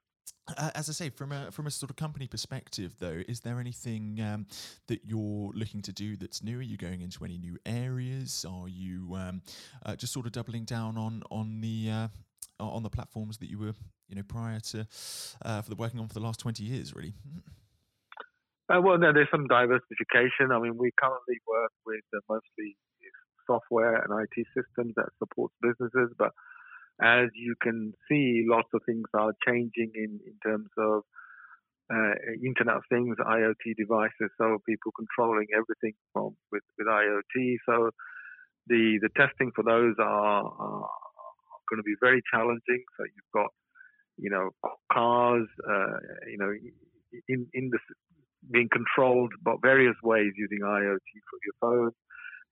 Uh, 0.58 0.72
as 0.76 0.90
I 0.90 0.94
say, 0.94 1.10
from 1.10 1.32
a 1.32 1.52
from 1.52 1.68
a 1.68 1.72
sort 1.72 1.90
of 1.90 1.96
company 1.96 2.28
perspective, 2.28 2.96
though, 3.00 3.22
is 3.28 3.42
there 3.42 3.60
anything 3.60 4.20
um, 4.22 4.48
that 4.88 5.02
you're 5.06 5.52
looking 5.54 5.82
to 5.84 5.94
do 5.94 6.18
that's 6.18 6.44
new? 6.44 6.60
Are 6.60 6.64
you 6.64 6.78
going 6.78 7.02
into 7.02 7.24
any 7.24 7.38
new 7.38 7.58
areas? 7.66 8.46
Are 8.50 8.68
you 8.68 9.16
um, 9.16 9.42
uh, 9.86 9.96
just 9.96 10.14
sort 10.14 10.26
of 10.26 10.32
doubling 10.32 10.66
down 10.66 10.98
on 10.98 11.24
on 11.30 11.62
the 11.62 11.90
uh, 11.92 12.08
on 12.60 12.84
the 12.84 12.90
platforms 12.90 13.38
that 13.38 13.50
you 13.50 13.60
were, 13.60 13.74
you 14.10 14.16
know, 14.16 14.24
prior 14.24 14.60
to 14.60 14.88
uh, 15.46 15.62
for 15.62 15.70
the 15.70 15.76
working 15.76 16.00
on 16.00 16.08
for 16.08 16.16
the 16.16 16.20
last 16.20 16.40
twenty 16.40 16.64
years, 16.64 16.96
really? 16.96 17.14
Uh, 18.68 18.82
well, 18.82 18.98
no, 18.98 19.14
there's 19.14 19.30
some 19.32 19.48
diversification. 19.48 20.52
I 20.52 20.60
mean, 20.60 20.78
we 20.78 20.92
currently 20.98 21.40
work 21.48 21.72
with 21.86 22.02
mostly 22.30 22.78
software 23.46 23.96
and 23.96 24.24
IT 24.24 24.48
systems 24.56 24.94
that 24.96 25.10
supports 25.20 25.54
businesses. 25.62 26.14
But 26.18 26.32
as 27.02 27.30
you 27.34 27.56
can 27.62 27.94
see, 28.10 28.46
lots 28.48 28.70
of 28.74 28.82
things 28.86 29.06
are 29.14 29.34
changing 29.46 29.92
in, 29.96 30.20
in 30.26 30.36
terms 30.46 30.70
of 30.78 31.04
uh, 31.92 32.14
Internet 32.46 32.78
of 32.78 32.84
Things, 32.90 33.18
IoT 33.20 33.76
devices, 33.78 34.32
so 34.38 34.60
people 34.68 34.92
controlling 34.96 35.48
everything 35.54 35.94
from 36.14 36.36
with, 36.52 36.64
with 36.78 36.88
IoT. 36.88 37.56
So 37.66 37.90
the 38.68 39.00
the 39.02 39.10
testing 39.18 39.52
for 39.56 39.64
those 39.64 39.96
are, 40.00 40.44
are 40.46 40.90
going 41.70 41.80
to 41.80 41.84
be 41.84 41.96
very 42.00 42.22
challenging. 42.32 42.84
So 42.98 43.04
you've 43.04 43.34
got 43.34 43.50
you 44.18 44.30
know 44.30 44.52
cars, 44.94 45.48
uh, 45.68 45.98
you 46.30 46.38
know, 46.38 46.54
in 47.28 47.48
in 47.54 47.70
the 47.72 47.80
being 48.52 48.70
controlled 48.72 49.34
by 49.44 49.54
various 49.62 49.96
ways 50.04 50.32
using 50.36 50.60
IoT 50.64 51.10
for 51.30 51.40
your 51.46 51.58
phone 51.60 51.92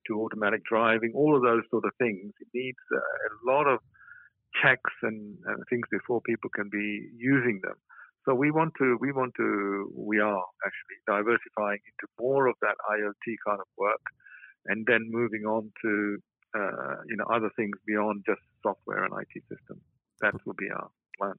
to 0.07 0.21
automatic 0.21 0.63
driving, 0.63 1.11
all 1.15 1.35
of 1.35 1.41
those 1.43 1.63
sort 1.69 1.85
of 1.85 1.91
things. 1.97 2.33
It 2.39 2.47
needs 2.53 2.77
uh, 2.93 2.97
a 2.97 3.51
lot 3.51 3.67
of 3.67 3.79
checks 4.61 4.93
and, 5.03 5.37
and, 5.45 5.63
things 5.69 5.87
before 5.91 6.21
people 6.21 6.49
can 6.55 6.69
be 6.69 7.09
using 7.15 7.59
them. 7.63 7.75
So 8.25 8.35
we 8.35 8.51
want 8.51 8.73
to, 8.79 8.97
we 8.99 9.11
want 9.11 9.33
to, 9.37 9.91
we 9.95 10.19
are 10.19 10.43
actually 10.65 10.99
diversifying 11.07 11.79
into 11.79 12.05
more 12.19 12.47
of 12.47 12.55
that 12.61 12.75
IoT 12.91 13.35
kind 13.47 13.59
of 13.59 13.67
work, 13.77 14.03
and 14.65 14.85
then 14.85 15.09
moving 15.09 15.43
on 15.45 15.71
to 15.83 16.17
uh, 16.55 16.95
you 17.07 17.15
know 17.15 17.25
other 17.33 17.49
things 17.55 17.77
beyond 17.87 18.23
just 18.25 18.41
software 18.61 19.03
and 19.03 19.13
IT 19.13 19.41
systems. 19.49 19.81
That 20.21 20.33
will 20.45 20.55
be 20.57 20.69
our 20.69 20.89
plan 21.17 21.35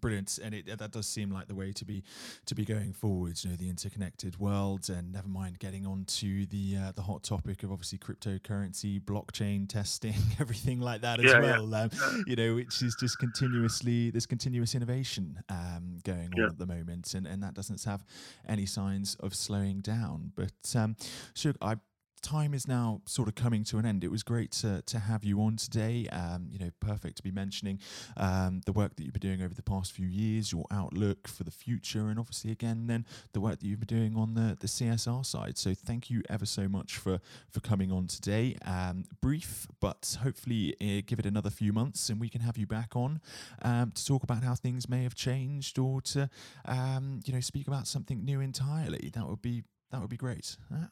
brilliant. 0.00 0.38
And 0.42 0.54
it, 0.54 0.78
that 0.78 0.90
does 0.90 1.06
seem 1.06 1.30
like 1.30 1.48
the 1.48 1.54
way 1.54 1.72
to 1.72 1.84
be 1.84 2.02
to 2.46 2.54
be 2.54 2.64
going 2.64 2.92
forwards 2.92 3.44
you 3.44 3.50
know 3.50 3.56
the 3.56 3.68
interconnected 3.68 4.38
world. 4.38 4.88
And 4.88 5.12
never 5.12 5.28
mind 5.28 5.58
getting 5.58 5.86
on 5.86 6.04
to 6.04 6.46
the 6.46 6.76
uh, 6.76 6.92
the 6.92 7.02
hot 7.02 7.22
topic 7.22 7.62
of 7.62 7.72
obviously 7.72 7.98
cryptocurrency 7.98 9.00
blockchain 9.00 9.68
testing 9.68 10.14
everything 10.40 10.80
like 10.80 11.02
that 11.02 11.20
as 11.20 11.26
yeah, 11.26 11.40
well 11.40 11.68
yeah. 11.68 11.82
Um, 11.82 12.24
you 12.26 12.36
know 12.36 12.54
which 12.54 12.82
is 12.82 12.96
just 12.98 13.18
continuously 13.18 14.10
there's 14.10 14.26
continuous 14.26 14.74
innovation 14.74 15.42
um, 15.48 15.98
going 16.04 16.26
on 16.26 16.32
yeah. 16.36 16.46
at 16.46 16.58
the 16.58 16.66
moment. 16.66 17.14
And 17.14 17.26
and 17.26 17.42
that 17.42 17.54
doesn't 17.54 17.82
have 17.84 18.04
any 18.48 18.66
signs 18.66 19.16
of 19.20 19.34
slowing 19.34 19.80
down. 19.80 20.32
But 20.34 20.76
um, 20.76 20.96
so 21.34 21.52
I 21.60 21.76
time 22.22 22.54
is 22.54 22.66
now 22.66 23.00
sort 23.04 23.28
of 23.28 23.34
coming 23.34 23.64
to 23.64 23.78
an 23.78 23.86
end. 23.86 24.04
It 24.04 24.10
was 24.10 24.22
great 24.22 24.52
to, 24.52 24.82
to 24.82 24.98
have 24.98 25.24
you 25.24 25.40
on 25.40 25.56
today. 25.56 26.06
Um, 26.10 26.48
you 26.50 26.58
know, 26.58 26.70
perfect 26.80 27.16
to 27.16 27.22
be 27.22 27.30
mentioning 27.30 27.80
um, 28.16 28.62
the 28.64 28.72
work 28.72 28.96
that 28.96 29.04
you've 29.04 29.12
been 29.12 29.20
doing 29.20 29.42
over 29.42 29.54
the 29.54 29.62
past 29.62 29.92
few 29.92 30.06
years, 30.06 30.52
your 30.52 30.64
outlook 30.70 31.28
for 31.28 31.44
the 31.44 31.50
future, 31.50 32.08
and 32.08 32.18
obviously 32.18 32.50
again 32.50 32.86
then 32.86 33.04
the 33.32 33.40
work 33.40 33.58
that 33.58 33.66
you've 33.66 33.80
been 33.80 33.98
doing 33.98 34.16
on 34.16 34.34
the, 34.34 34.56
the 34.60 34.66
CSR 34.66 35.24
side. 35.26 35.58
So 35.58 35.74
thank 35.74 36.10
you 36.10 36.22
ever 36.28 36.46
so 36.46 36.68
much 36.68 36.96
for 36.96 37.20
for 37.50 37.60
coming 37.60 37.90
on 37.90 38.06
today. 38.06 38.56
Um, 38.64 39.04
brief, 39.20 39.66
but 39.80 40.16
hopefully 40.22 40.74
uh, 40.80 41.02
give 41.06 41.18
it 41.18 41.26
another 41.26 41.50
few 41.50 41.72
months 41.72 42.08
and 42.08 42.20
we 42.20 42.28
can 42.28 42.40
have 42.40 42.56
you 42.56 42.66
back 42.66 42.94
on 42.94 43.20
um, 43.62 43.90
to 43.92 44.04
talk 44.04 44.22
about 44.22 44.42
how 44.42 44.54
things 44.54 44.88
may 44.88 45.02
have 45.02 45.14
changed 45.14 45.78
or 45.78 46.00
to 46.00 46.30
um, 46.64 47.20
you 47.24 47.32
know 47.32 47.40
speak 47.40 47.66
about 47.66 47.86
something 47.86 48.24
new 48.24 48.40
entirely. 48.40 49.10
That 49.14 49.28
would 49.28 49.42
be 49.42 49.64
that 49.90 50.00
would 50.00 50.10
be 50.10 50.16
great. 50.16 50.56
Uh, 50.72 50.86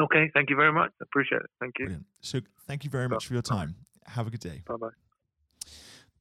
Okay, 0.00 0.30
thank 0.32 0.50
you 0.50 0.56
very 0.56 0.72
much. 0.72 0.90
I 1.00 1.04
Appreciate 1.04 1.42
it. 1.42 1.50
Thank 1.60 1.78
you. 1.78 1.86
Brilliant. 1.86 2.06
Thank 2.66 2.84
you 2.84 2.90
very 2.90 3.08
much 3.08 3.26
for 3.26 3.34
your 3.34 3.42
time. 3.42 3.74
Have 4.06 4.26
a 4.26 4.30
good 4.30 4.40
day. 4.40 4.62
Bye 4.66 4.76
bye. 4.76 4.88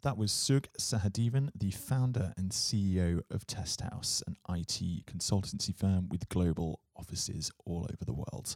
That 0.01 0.17
was 0.17 0.31
Sug 0.31 0.67
Sahadevan, 0.79 1.49
the 1.53 1.71
founder 1.71 2.33
and 2.37 2.51
CEO 2.51 3.21
of 3.29 3.45
Testhouse, 3.45 4.23
an 4.27 4.37
IT 4.49 5.05
consultancy 5.05 5.75
firm 5.75 6.07
with 6.09 6.29
global 6.29 6.79
offices 6.95 7.51
all 7.65 7.85
over 7.91 8.05
the 8.05 8.13
world. 8.13 8.55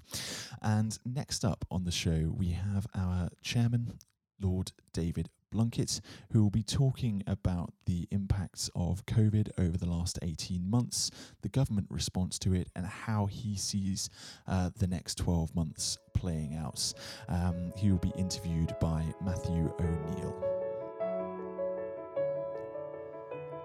And 0.61 0.97
next 1.05 1.43
up 1.43 1.65
on 1.69 1.83
the 1.83 1.91
show, 1.91 2.33
we 2.33 2.51
have 2.51 2.87
our 2.95 3.27
chairman, 3.41 3.99
Lord 4.39 4.71
David 4.93 5.29
Blunkett, 5.53 6.01
who 6.31 6.41
will 6.41 6.49
be 6.49 6.63
talking 6.63 7.23
about 7.27 7.73
the 7.85 8.07
impacts 8.11 8.69
of 8.75 9.05
COVID 9.05 9.49
over 9.57 9.77
the 9.77 9.89
last 9.89 10.17
18 10.21 10.69
months, 10.69 11.11
the 11.41 11.49
government 11.49 11.87
response 11.89 12.39
to 12.39 12.53
it, 12.53 12.69
and 12.75 12.85
how 12.85 13.27
he 13.27 13.55
sees 13.55 14.09
uh, 14.47 14.71
the 14.77 14.87
next 14.87 15.15
12 15.19 15.55
months 15.55 15.97
playing 16.13 16.55
out. 16.55 16.93
Um, 17.29 17.71
he 17.75 17.91
will 17.91 17.99
be 17.99 18.13
interviewed 18.17 18.75
by 18.79 19.05
Matthew 19.23 19.73
O'Neill. 19.79 20.35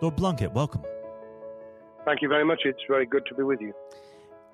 Lord 0.01 0.17
Blunkett, 0.17 0.53
welcome. 0.53 0.83
Thank 2.05 2.23
you 2.23 2.29
very 2.29 2.45
much. 2.45 2.63
It's 2.65 2.83
very 2.89 3.07
good 3.07 3.27
to 3.27 3.35
be 3.35 3.43
with 3.43 3.61
you. 3.61 3.75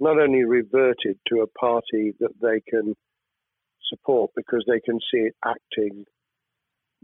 not 0.00 0.18
only 0.18 0.44
reverted 0.44 1.18
to 1.28 1.40
a 1.40 1.46
party 1.46 2.14
that 2.20 2.32
they 2.40 2.60
can 2.68 2.94
support 3.88 4.30
because 4.36 4.64
they 4.66 4.80
can 4.80 4.98
see 5.12 5.20
it 5.20 5.34
acting, 5.44 6.04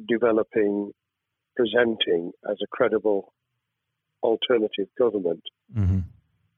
developing, 0.09 0.93
presenting 1.57 2.33
as 2.49 2.57
a 2.63 2.67
credible 2.71 3.33
alternative 4.23 4.89
government, 4.99 5.43
mm-hmm. 5.77 6.01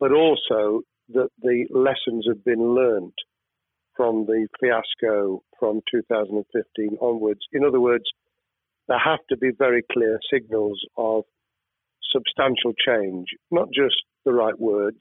but 0.01 0.13
also 0.13 0.83
that 1.11 1.29
the 1.41 1.67
lessons 1.71 2.27
have 2.29 2.45
been 2.45 2.75
learned 2.75 3.13
from 3.97 4.25
the 4.27 4.49
fiasco 4.61 5.43
from 5.59 5.81
2015 5.91 6.97
onwards. 7.01 7.41
In 7.53 7.65
other 7.65 7.81
words, 7.81 8.05
there 8.89 8.99
have 8.99 9.21
to 9.29 9.37
be 9.37 9.51
very 9.57 9.83
clear 9.93 10.19
signals 10.33 10.81
of 10.97 11.25
substantial 12.11 12.73
change, 12.87 13.27
not 13.51 13.69
just 13.75 13.97
the 14.25 14.33
right 14.33 14.59
words, 14.59 15.01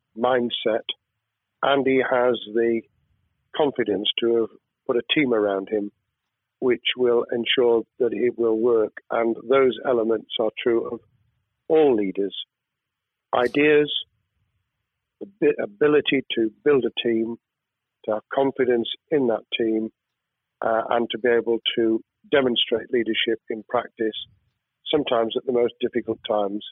mindset, 0.17 0.85
and 1.61 1.85
he 1.85 1.97
has 1.97 2.39
the 2.53 2.81
confidence 3.55 4.07
to 4.19 4.35
have 4.35 4.49
put 4.87 4.95
a 4.95 5.13
team 5.13 5.33
around 5.33 5.69
him 5.69 5.91
which 6.59 6.83
will 6.95 7.25
ensure 7.31 7.81
that 7.97 8.13
it 8.13 8.37
will 8.37 8.57
work. 8.57 8.93
And 9.09 9.35
those 9.49 9.77
elements 9.83 10.29
are 10.39 10.51
true 10.63 10.87
of 10.93 10.99
all 11.67 11.95
leaders 11.95 12.35
ideas, 13.35 13.91
ability 15.41 16.25
to 16.35 16.51
build 16.63 16.85
a 16.85 17.07
team, 17.07 17.37
to 18.05 18.11
have 18.11 18.23
confidence 18.33 18.89
in 19.09 19.27
that 19.27 19.43
team, 19.57 19.89
uh, 20.61 20.81
and 20.89 21.07
to 21.11 21.17
be 21.17 21.29
able 21.29 21.59
to 21.75 22.01
demonstrate 22.31 22.91
leadership 22.91 23.39
in 23.49 23.63
practice, 23.69 24.15
sometimes 24.89 25.35
at 25.37 25.45
the 25.45 25.51
most 25.51 25.73
difficult 25.79 26.19
times. 26.27 26.65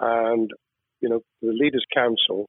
And, 0.00 0.50
you 1.00 1.08
know, 1.08 1.20
the 1.42 1.52
Leaders' 1.52 1.84
Council, 1.94 2.48